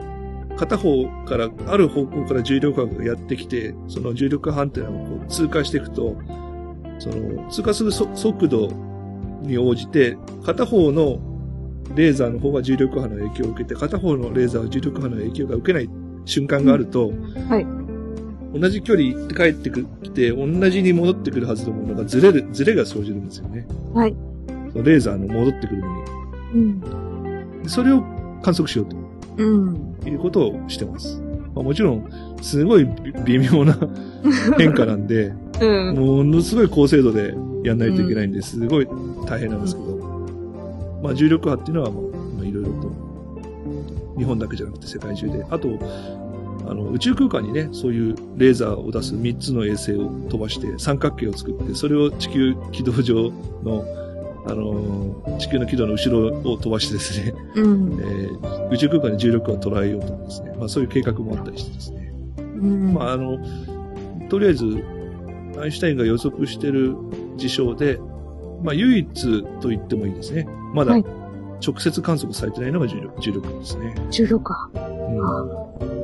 [0.57, 6.17] 片方から、ある方向から重力波がやってきて、その重力波アンテナをこう通過していくと、
[6.99, 8.69] その通過するそ速度
[9.43, 11.19] に応じて、片方の
[11.95, 15.89] レーザーの方が重力波の影響を受けて、片方のレーザーは重力波の影響が受けない
[16.27, 17.11] 瞬間があると、
[17.49, 17.80] はい
[18.53, 23.67] 同じ距離行って帰ってきて、同じに戻ってくるはずのものがずれる、ずれが生じるんですよね。
[23.95, 24.15] はい。
[24.73, 26.03] そのレーザーの戻ってくるのに。
[26.55, 27.63] うん。
[27.63, 28.03] でそれを
[28.43, 28.97] 観測しようと
[29.39, 29.97] うん。
[30.07, 31.21] いうことをしてます。
[31.55, 32.11] まあ、もちろん、
[32.43, 32.85] すごい
[33.27, 33.77] 微微妙な
[34.59, 35.97] 変化なんで、うん。
[35.97, 37.35] ものすごい高精度で
[37.65, 38.89] やんないといけないんで、すごい
[39.27, 39.97] 大変なんですけど、
[41.03, 42.03] まあ重力波っていうのは、まあ、
[42.39, 42.91] まあいろいろと、
[44.19, 45.69] 日本だけじゃなくて世界中で、あと、
[46.67, 53.31] あの、宇宙空間にね、そういうレーザーを出す3つの衛星を飛ばして、三角形を作って、それを地球軌道上
[53.65, 53.85] の、
[54.47, 58.01] あの、地球の軌道の後ろを飛ばしてですね、うん。
[58.01, 62.13] えー宇宙空間に重力を捉えようとかですね、まあそういう計画もあったりしてですね。
[62.39, 62.95] うん。
[62.95, 63.37] まあ、あの、
[64.29, 64.65] とりあえず、
[65.59, 66.95] アインシュタインが予測している
[67.37, 67.99] 事象で、
[68.63, 70.47] まあ、唯一と言ってもいいですね。
[70.73, 71.05] まだはい
[71.63, 73.95] 直接観測されてないのが重力重力ですね。
[74.11, 74.71] 重力か。
[74.75, 76.00] うん、うん。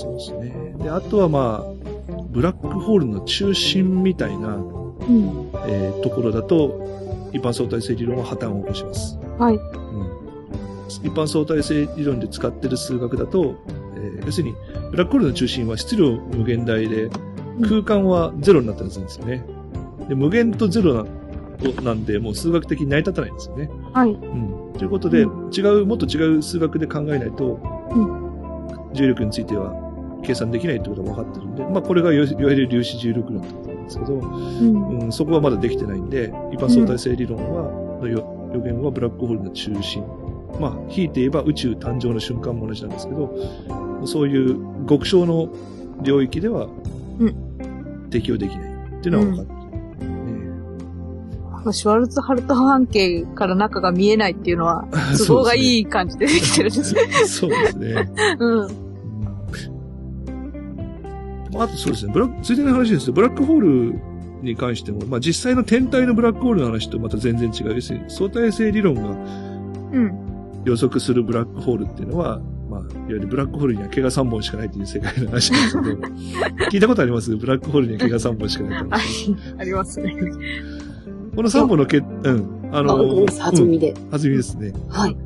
[0.00, 0.74] そうですね。
[0.82, 4.60] で、あとはまあ、ブラックホールの中心みたいな、う
[5.12, 5.50] ん。
[5.66, 9.18] えーところだと、一般相対性理論は破綻を起こします。
[9.38, 9.56] はい。
[9.56, 10.10] うん
[11.04, 13.54] 一般相対性理論で使ってる数学だと、
[13.96, 14.54] えー要するに、
[14.90, 17.10] ブラックホールの中心は質量無限大で、
[17.62, 19.44] 空間はゼロになったりするんですよね。
[20.08, 21.04] で、無限とゼロな
[21.82, 23.70] なんで、もう数学的に成り立たないんですよね。
[23.92, 24.10] はい。
[24.10, 24.72] うん。
[24.78, 27.60] ということで、う違う、もっと違う数学で考えないと、
[28.94, 29.89] 重力については
[30.22, 34.98] 計算できないってことが分かってるんで、まあこれがいわゆる粒子重力論ってことなんですけど、うん。
[35.00, 38.18] うん、そこはまだできてないんで、一般相対性理論は、の予
[38.54, 40.04] 予言はブラックホールの中心。
[40.58, 43.34] まあ、引いて言えば宇宙誕生の瞬間も同じなんですけど、
[44.06, 45.48] そういう極小の
[46.02, 46.66] 領域では、
[47.18, 49.56] う適用できないっていうのは分かってる。
[49.56, 49.60] ね
[51.72, 54.88] シュワルツハルト半径から中が見えないっていうのは、
[55.26, 57.00] 都合がいい感じでできてるんですね。
[57.26, 58.10] そうですね。
[58.40, 58.68] うん。
[61.54, 63.60] うんあとそうですね、ブラック、ついでの話ですと、ブラックホー
[63.92, 64.00] ル
[64.42, 67.74] に関しても、まあ実際の天体のブラックホールの話とまた全然違う。
[67.74, 69.02] 要するに相対性理論が
[69.92, 70.12] うん。
[70.64, 72.38] 予測するブラックホールっていうのは、
[72.68, 75.96] まあ、いわゆるブラックホールには毛が3本しかないっていう世界の話ですけど、
[76.70, 77.34] 聞いたことあります？
[77.34, 79.30] ブラックホールには毛が3本しかないっては話。
[79.30, 79.36] い。
[79.58, 80.14] ありますね。
[81.34, 82.04] この3本の毛、うん。
[82.72, 83.40] ああ、の、僕です。
[83.40, 83.94] 初うん耳で。
[84.10, 84.72] 弾みですね。
[84.88, 85.16] はい。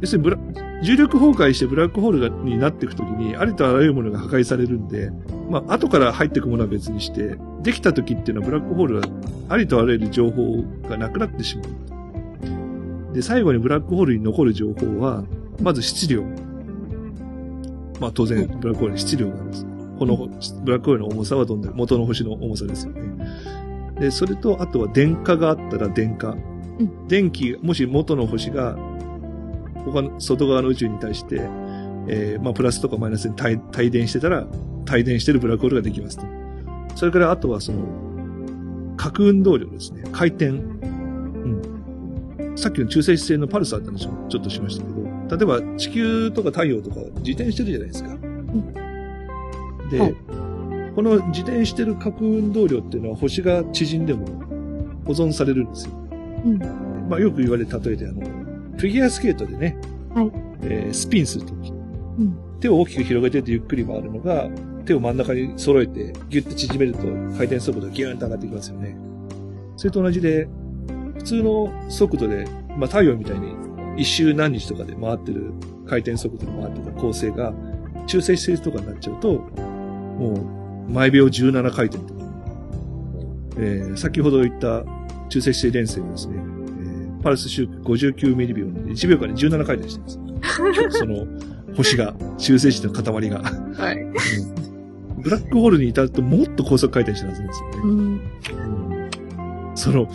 [0.00, 0.38] 要するにブラ、
[0.82, 5.10] 重力崩壊してブラックホールがになっていくときに、ありとあらゆるものが破壊されるんで、
[5.48, 9.08] まあ、後から入っていくものは別にして、できたときっていうのはブラックホールが
[9.48, 11.62] ありとあらゆる情報がなくなってしま
[13.10, 13.14] う。
[13.14, 15.24] で、最後にブラックホールに残る情報は、
[15.60, 16.24] まず質量。
[18.00, 19.66] まあ、当然、ブラックホールに質量があです。
[19.98, 23.02] このブラックホールの重さはどんな、元の星の重さですよね。
[24.00, 26.30] で、それと、あとは電荷があったら電荷。
[26.30, 28.76] うん電気、もし元の星が
[29.84, 31.36] 他の外側の宇宙に対して、
[32.08, 34.46] えーまあ、プラスとかマイナスに帯帯電してたら、
[34.90, 36.26] 帯電してるブラックホールができますと。
[36.96, 37.78] それから、あとはその、
[38.96, 40.04] 核運動量ですね。
[40.12, 40.46] 回転。
[40.48, 42.52] うん。
[42.56, 48.16] さっきの中性子星のパルスあった話もちょっとしましたけど、例えば地球とか太陽とか自転してるじゃないですか。
[49.90, 50.14] で、はい
[50.94, 54.26] この自転してる核運動量っていうのは星が縮んでも
[55.06, 55.92] 保存されるんですよ。
[56.44, 56.58] うん
[57.08, 58.20] まあよく言われる例えであの、
[58.82, 59.76] フィギュアスケートでね、
[60.12, 60.32] はい。
[60.62, 61.76] えースピンするとき、ん。
[62.58, 64.48] 手を大きく広げててゆっくり回るのが、
[64.84, 66.98] 手を真ん中に揃えてギュッて縮めると
[67.36, 68.96] 回転速度がギューンと上がってきますよね。
[69.76, 70.48] それと同じで、
[71.16, 72.44] 普通の速度で、
[72.76, 73.54] まあ太陽みたいに
[73.96, 75.52] 一周何日とかで回ってる、
[75.86, 77.52] 回転速度で回ってた構成が、
[78.08, 82.20] 中性子星とかになっちゃうと、もう、毎秒17回転とか、
[83.58, 84.82] えー先ほど言った
[85.28, 86.61] 中性子星連星はですね、えー
[87.22, 90.98] パルス周期59ミリ秒なんで、1秒間に17回転してるんです。
[90.98, 91.26] その、
[91.76, 93.40] 星が、中性子の塊が。
[93.40, 94.06] はい。
[95.18, 97.76] ブラックホールに至るともっと高速回転してるはずなんですよね。
[97.84, 98.20] うん。
[99.74, 100.08] その、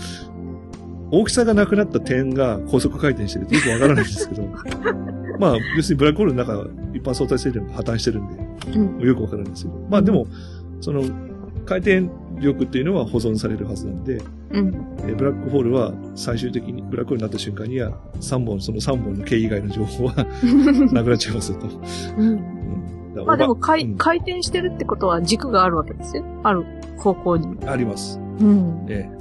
[1.09, 4.43] 大きさがなくなった点が高速回転してるとよくわからないんですけど、
[5.39, 9.07] まあ、別にブラックホールの中は一般相対性理論が破綻してるんで、うん。
[9.07, 10.27] よくわからないんですけど、まあでも、
[10.81, 11.03] その、
[11.65, 12.09] 回転
[12.39, 14.21] 力っていうのは保存されるはずなんで、
[14.51, 14.67] うん。
[14.99, 20.13] えーブラックホールは最終的に、ブラックホールになった瞬間には、3本、その3本の径以外の情報は
[20.93, 21.67] なくなっちゃいますよと。
[22.17, 22.29] うん。
[22.29, 22.43] うん
[23.25, 26.23] まあでも、回うん回転してるってことは軸があるわけですよ。
[26.43, 26.63] ある
[26.97, 27.47] 方向に。
[27.65, 28.19] あります。
[28.39, 28.85] うん。
[28.89, 29.17] ええ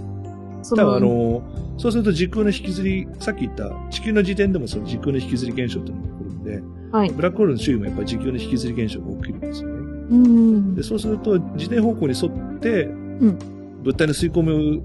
[0.63, 1.43] そだからあの、
[1.79, 7.11] そうすると時空の引きずり、さっき言った地球の時点でもその時空の引きずり現象っていうのが起こるんで、はい。
[7.11, 9.75] ブラックホールの周囲もやっぱり地球の引きずり現象が起きるんですよね。
[10.11, 10.83] うんで、。
[10.83, 12.89] そうすると自転方向に沿って、
[13.25, 13.39] ん
[13.83, 14.83] 物体の吸い込む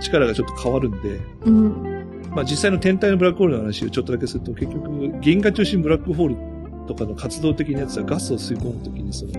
[0.00, 2.28] 力がちょっと変わるんで、うん。
[2.30, 6.36] まあ実際の天体のブラックホールの話をちょっとだけすると、結局、銀河中心ブラックホール
[6.86, 9.32] とかの活動的なやつはガスを吸い込むときに、その、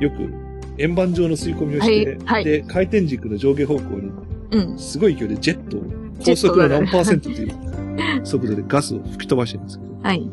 [0.00, 0.28] よく
[0.78, 4.12] 円盤状の吸い込みをして、はいはいで、回転軸の上下方向に
[4.50, 4.78] うん。
[4.78, 5.82] すごい勢いでジェットを、
[6.24, 10.30] 高速の何パーセントという速度でガスを吹き飛ばしてるんですけど、はい。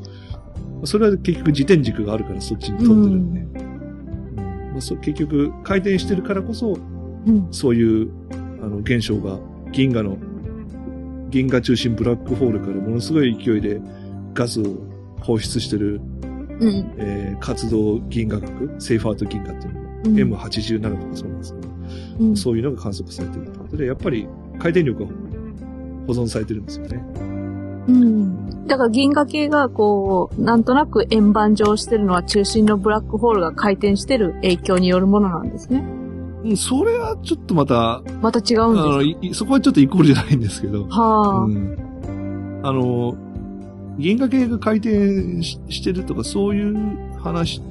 [0.86, 3.69] それは結局自転軸があるからそっちに飛んでるんで、
[4.82, 6.78] そう結局回転してるからこそ、
[7.26, 7.48] うん。
[7.52, 8.10] そういう、
[8.62, 9.40] あの、現象が、
[9.72, 10.18] 銀河の、
[11.30, 13.80] 銀河中心ブラックホールからものすごい勢いで
[14.34, 14.66] ガスを
[15.20, 16.02] 放出してる、
[16.60, 16.94] うん。
[16.98, 21.68] えー活動銀河学、セーフアート銀河っていうのが、うん M87 とかそうなんですけど、
[22.20, 24.28] うんそういうのが観測されてるということで、やっぱり
[24.60, 25.12] 回転力が
[26.08, 27.02] 保存されてるんですよね。
[27.90, 28.68] うん。
[28.68, 35.84] だから銀河系がこう、なんとなく円盤状してるのは中心のブラックホールが回転してる影響によるものなんですね。
[36.44, 41.78] うん、それはちょっとまた、また違あうんですそこはちょっとイコールじゃないんですけど、はあ、うん。
[42.64, 43.16] あの、
[43.98, 47.62] 銀河系が回転ししてるとか、そういう話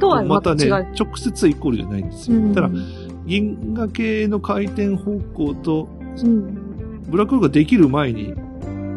[0.00, 0.94] とはまたね、また違う。
[0.98, 2.38] 直接はイコールじゃないんですよ。
[2.38, 2.70] うんただ、
[3.26, 5.88] 銀河系の回転方向と、
[6.24, 7.02] うん。
[7.08, 8.34] ブラックホールができる前に、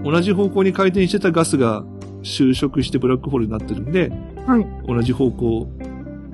[0.03, 1.83] 同じ方向に回転してたガスが
[2.21, 4.11] 収縮してブラックホールになってるんで、
[4.45, 4.65] はい。
[4.87, 5.67] 同じ方向、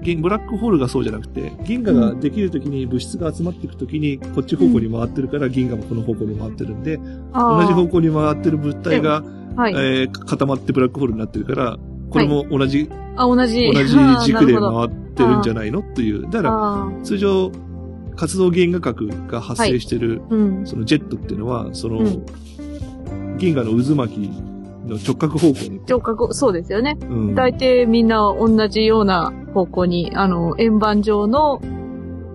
[0.02, 7.00] 銀ブラックホールがそうじゃなくて、銀河ができるときに物質が集まっていくときに、こっち方向に回ってるから、銀河もこの方向に回ってるんで、
[7.34, 9.24] あ同じ方向に回ってる物体が、
[9.56, 9.74] はい。
[9.74, 11.78] えー固まってブラックホールになってるから、
[12.10, 13.72] これも同じ、あ、同じ。
[13.74, 13.96] 同じ
[14.26, 15.82] 軸で回ってるんじゃないの？
[15.82, 16.24] という。
[16.24, 17.52] だから、あ通常、
[18.16, 20.66] 活動銀河核が発生してる、ーうん。
[20.66, 22.24] そのジェットっていうのは、その、うん
[23.40, 24.32] 銀河の渦巻き
[24.88, 26.98] の直角方向に、直角、そうですよね。
[27.02, 31.62] うん大抵みんな同じような方向に、あの、円盤状の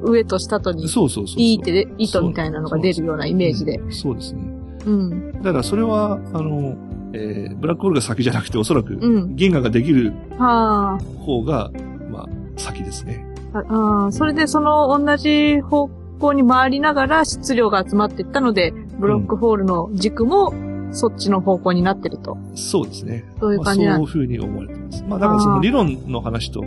[0.02, 1.40] 上と下とに、そうそうそうそう。
[1.40, 3.76] いい手で、糸みたいなのが出るようなイメージで。
[3.78, 4.42] うんそうですね。
[4.86, 5.32] うん。
[5.42, 6.76] だからそれは、あの、
[7.12, 11.70] えーブラックホールが先じゃなくて、おそらく、うん銀河ができるは方が、
[12.10, 13.24] まあ、先ですね。
[13.52, 14.06] あ。
[14.06, 15.88] あそれでその同じ方
[16.18, 20.52] 向に回りながら質量が集まっていったので、ブロックホールの軸も
[20.94, 22.38] そっちの方向になってると。
[22.54, 23.24] そうですね。
[23.40, 25.04] そういうまあ、そういんうふうに思われてます。
[25.08, 26.64] まあ、だからその理論の話と、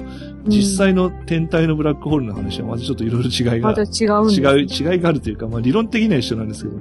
[0.47, 4.81] 実際の天体のブラックホールの話はまずちょっといろいろ違いがまた違うんです。
[4.81, 6.77] 違う、違いがあるというか、まあ理論的には一緒なんですけど、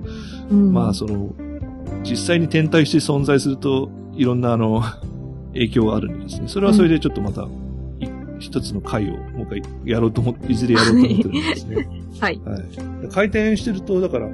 [0.51, 1.32] うん、まあその、
[2.03, 4.82] 実際に天体して存在すると、いろんなあの、
[5.55, 6.49] 影響があるんでですね。
[6.49, 7.47] それはそれでちょっとまた、い
[8.38, 11.88] 一つの回をもう一回やろうと思って、いずれやろうと思ってるんですね。
[12.20, 12.40] はい。
[12.44, 12.62] はい。
[13.11, 14.28] 回転してると、だから、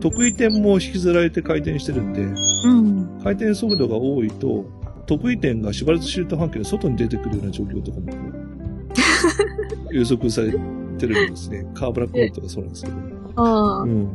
[0.00, 3.20] 得意点も引きずられて回転してるんで、うん。
[3.22, 4.64] 回転速度が多いと、
[5.06, 8.06] 得意点がシュバルツシュート半径の外に出てくるような状況とかも
[9.92, 10.50] 予測され
[10.98, 11.66] てるんですね。
[11.74, 12.96] カーブラックホールとかそうなんですけど。
[13.36, 14.08] ああう、ん。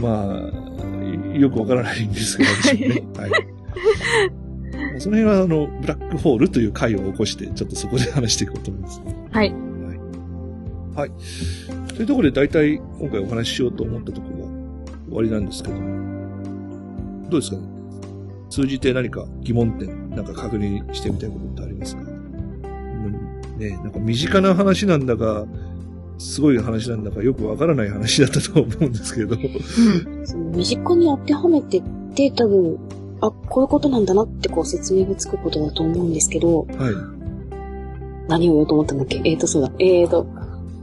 [0.00, 0.40] ま
[1.34, 2.50] あ、よくわからないんですけど、
[2.94, 3.02] ね。
[3.16, 3.30] はい。
[4.98, 9.02] その辺は、あの、ブラックホールという回を起こして、ちょっとそこで話していこうと思います。
[9.30, 9.54] はい。
[10.94, 11.10] はい。
[11.10, 14.50] というところで、大体、今回お話ししようと思ったところが
[15.08, 17.56] 終わりなんですけども、どうですか？
[17.56, 17.62] ね
[18.50, 22.02] 通じて何か疑問点、なんか確認してみたいことってありますか？
[22.02, 25.46] うんね、なんか身近な話なんだか、
[26.18, 29.36] すごい話なんだかよくわからない話だったと思うんですけど。
[30.54, 31.82] 身近に当てはめてっ
[32.14, 32.78] て多分、
[33.22, 36.68] あ、こういうことなんだなってこう説明がつくことだと思うんですけど、はい。
[38.28, 39.22] 何を言おうと思ったんだっけ？
[39.24, 39.72] えーと、そうだ。
[39.78, 40.26] えーと、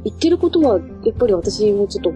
[0.03, 2.11] 言ってることは、やっぱり私もちょっと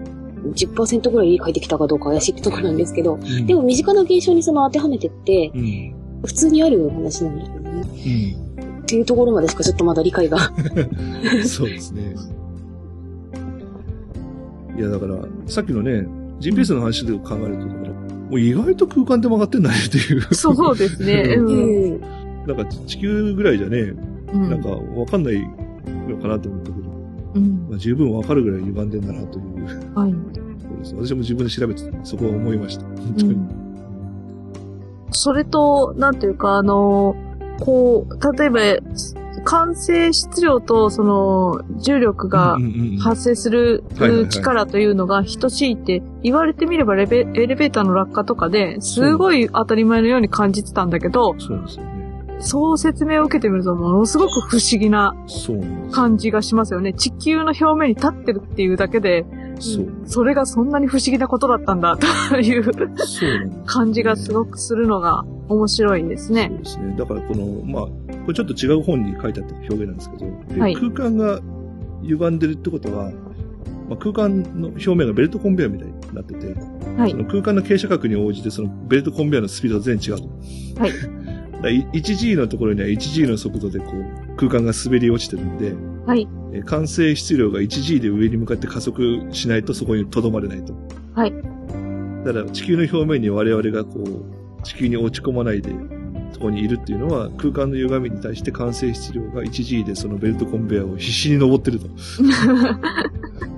[0.52, 5.96] 10%ぐらい理解できたかどうか怪しいってところなんですけど、うんでも身近な現象にその当てはめてって、うん。
[6.26, 7.82] 普通にある話なんだよね。
[7.82, 8.80] うん。
[8.80, 10.38] っていうところまでしかちょっとまだ理解が。
[11.46, 12.16] そうですね。
[14.78, 16.08] いや、だから、さっきのね、
[16.40, 20.22] GPS の話で考えると、もう意外と空間で曲がってんだねっていう。
[20.34, 21.36] そうですね。
[21.38, 21.94] う うん。
[21.94, 22.02] うん。
[22.48, 23.94] なんか地球ぐらいじゃね、
[24.34, 25.40] うんなんかわかんない
[26.10, 26.83] のかなと思ったけど、
[27.36, 27.68] うん。
[27.70, 29.66] まあ、十分わかるぐらい歪んでんだなという
[29.96, 30.12] はい。
[30.12, 30.96] ところです。
[30.96, 32.86] 私も自分で調べてて、そこは思いました。
[32.86, 33.34] 本当に。
[33.34, 33.64] うん
[35.16, 37.16] それと、なんていうか、あの、
[37.60, 38.60] こう、例えば、
[39.46, 42.58] 完成質量と、その、重力が
[43.00, 43.84] 発生する
[44.30, 51.80] 力というのが等しいって言われてみればレベエレベーターの落下とかですごい当たり前のように感じてたんだけど、そうです。
[52.44, 55.16] そう説明を受けてみるとものすごく不思議な。
[55.91, 56.94] 感じがしますよね。
[56.94, 59.26] 地球の表面に立ってるっていうだけで、
[59.60, 59.88] そう。
[60.06, 63.26] それがそんなに不思議なことだったんだというそうなんです。
[63.66, 66.58] 感じがすごくするのが面白いんですねそう。
[66.58, 66.96] ですね。
[66.98, 70.26] だからこの、まあ、これちょっと違う本に書いてあった表現なんですけど、
[70.56, 71.39] ではい空間が
[72.04, 73.12] 歪んでるってことは、
[73.89, 76.54] まあ、空間の表面がベルトコンベヤーみたいになってて、
[76.98, 80.22] はいその空間の傾斜角に応じてそのベルトコンベヤーのスピードが全然違う
[80.76, 80.82] と。
[80.82, 80.91] はい
[81.70, 85.74] 1G のところには 1G の速度でこう空間が滑り落ちてるんで、
[86.05, 86.28] はい。
[86.53, 90.74] えー完成質量が 1G で上に向かって加速しないとそこに留まれないと。
[91.16, 91.34] はい。
[92.24, 95.72] だから地球の表面に我々がこう、地球に落ち込まないで、
[96.32, 101.88] そこにいるっていうのは空間の歪みに対して完成質量が 1G でそのベルトコンベヤーを必死に登ってると。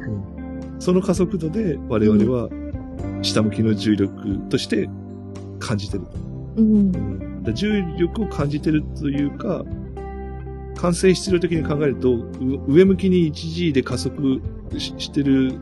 [0.07, 0.35] うん
[0.79, 2.47] その加速度で我々は
[3.23, 4.87] 下向きの重力として
[5.57, 6.11] 感じてると。
[6.57, 6.79] うんう。
[6.79, 9.63] んだ重力を感じてるというか、
[10.75, 14.41] 完成質量的に考えると、う上向きに 1G で加速
[14.77, 15.53] ししてる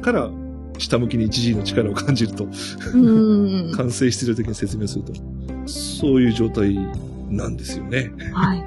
[0.00, 0.30] から、
[0.78, 2.46] 下向きに 1G の力を感じると、
[2.94, 3.72] うん。
[3.72, 5.12] 完成質量的に説明すると、
[5.66, 6.76] そういう状態
[7.30, 8.10] なんですよね。
[8.32, 8.64] はい。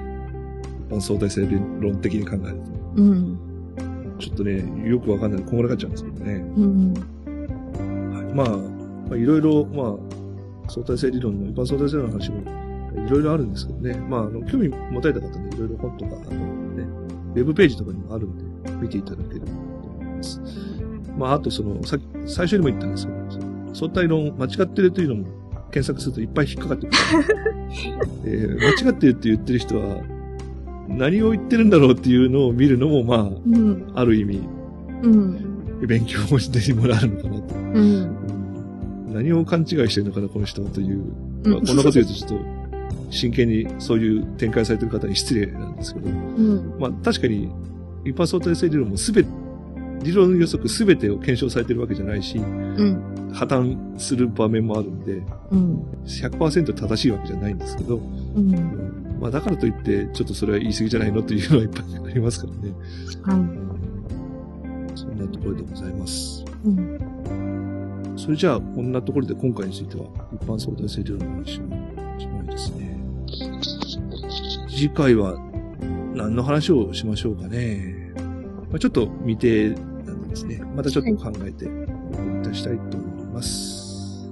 [1.02, 1.48] 相対性
[1.82, 2.58] 論的に考える
[2.96, 3.38] うん。
[4.18, 4.24] と。
[4.24, 5.44] ちょっとね、よくわかんない。
[5.44, 6.34] こんがらがっちゃうんですけどね。
[6.56, 6.94] うん。
[8.14, 8.48] はい、まあ、
[9.10, 10.25] まあ、いろいろ、まあ、
[10.68, 13.98] 相対性理論の、一般相対性理論の話も、いろいろあるんですけどね。
[14.10, 16.38] まあ、あの、興味持たれた方ね、いろいろ本とか、あとね、
[17.36, 20.42] ウェブページとかにもあるんで、見ていただければと思います。
[21.18, 25.26] まあ、あとその、さっき、最初にも言ったんですけど、相対論、間違ってるというのも、
[25.72, 26.98] 検索するといっぱい引っかかってくる。
[28.26, 30.02] えー間違ってるって言ってる人は、
[30.88, 33.86] 何を言ってるんだろうっていうのを見るのも、まうん。
[33.94, 34.42] あ、ある意味、
[35.04, 35.56] うん。
[35.88, 37.56] 勉強もしてもらえるのかなと。
[39.20, 39.28] うん。
[39.28, 41.02] 何を勘違いしてるのかな、この人はという。
[41.44, 42.40] うんまあ、こんなこと言うとちょっと、
[43.12, 46.76] 真剣にそういう展開されてる方に失礼なんですけど、うん。
[46.80, 47.50] まあ確かに、
[48.04, 49.30] 一般相対性理論もすべて、
[50.04, 53.32] 理論予測すべてを検証されてるわけじゃないし、うん。
[53.34, 55.84] 破綻する場面もあるんで、うん。
[56.06, 57.98] 100%正しいわけじゃないんですけど、
[58.36, 58.56] うん。
[58.56, 62.76] うんまあだからといって、ちょっとそれは言い過ぎじゃないのというのはいっぱいありますからね。
[63.24, 63.34] は
[64.94, 64.98] い。
[64.98, 66.44] そんなところでございます。
[66.66, 67.15] うん。
[68.16, 71.46] それじゃあ、こんなところで今回については、一般相対性理論の話を
[72.20, 73.00] しまいですね。
[74.70, 75.38] 次回は、
[76.14, 78.14] 何の話をしましょうかね。
[78.70, 79.70] まあ、ちょっと未定
[80.06, 81.70] なんですね、またちょっと考えて、お
[82.14, 84.30] 送りいたしたいと思います。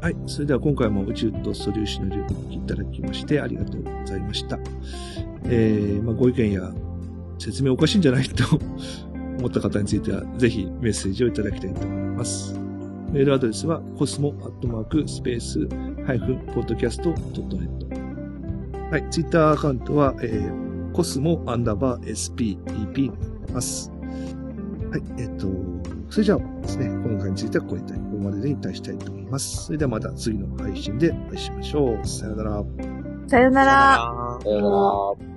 [0.00, 0.16] はい。
[0.26, 4.58] それでは今回も宇宙と素粒子の領域いただきましてありがとうございました。
[5.44, 6.72] えー、まあ、ご意見や
[7.38, 8.44] 説明おかしいんじゃないと
[9.38, 12.69] 思った方については、ぜひメッセージをいただきたいと思います。
[13.12, 15.68] メールアドレスは、コスモアットマークスペース
[16.06, 18.90] ハイフンポッドキャストドットネット。
[18.92, 23.90] はい、ツイッターアカウントは、えー、コスモアンダーバー SPEP になってます。
[23.90, 25.48] はい、えっ、と、
[26.08, 29.64] それじゃあですね、今回についてはここにここまでで引退したいと思います。
[29.66, 32.06] それではまた次の配信でお会いしましょう。
[32.06, 32.64] さよなら。
[33.26, 34.38] さよなら。
[34.40, 35.29] さよなら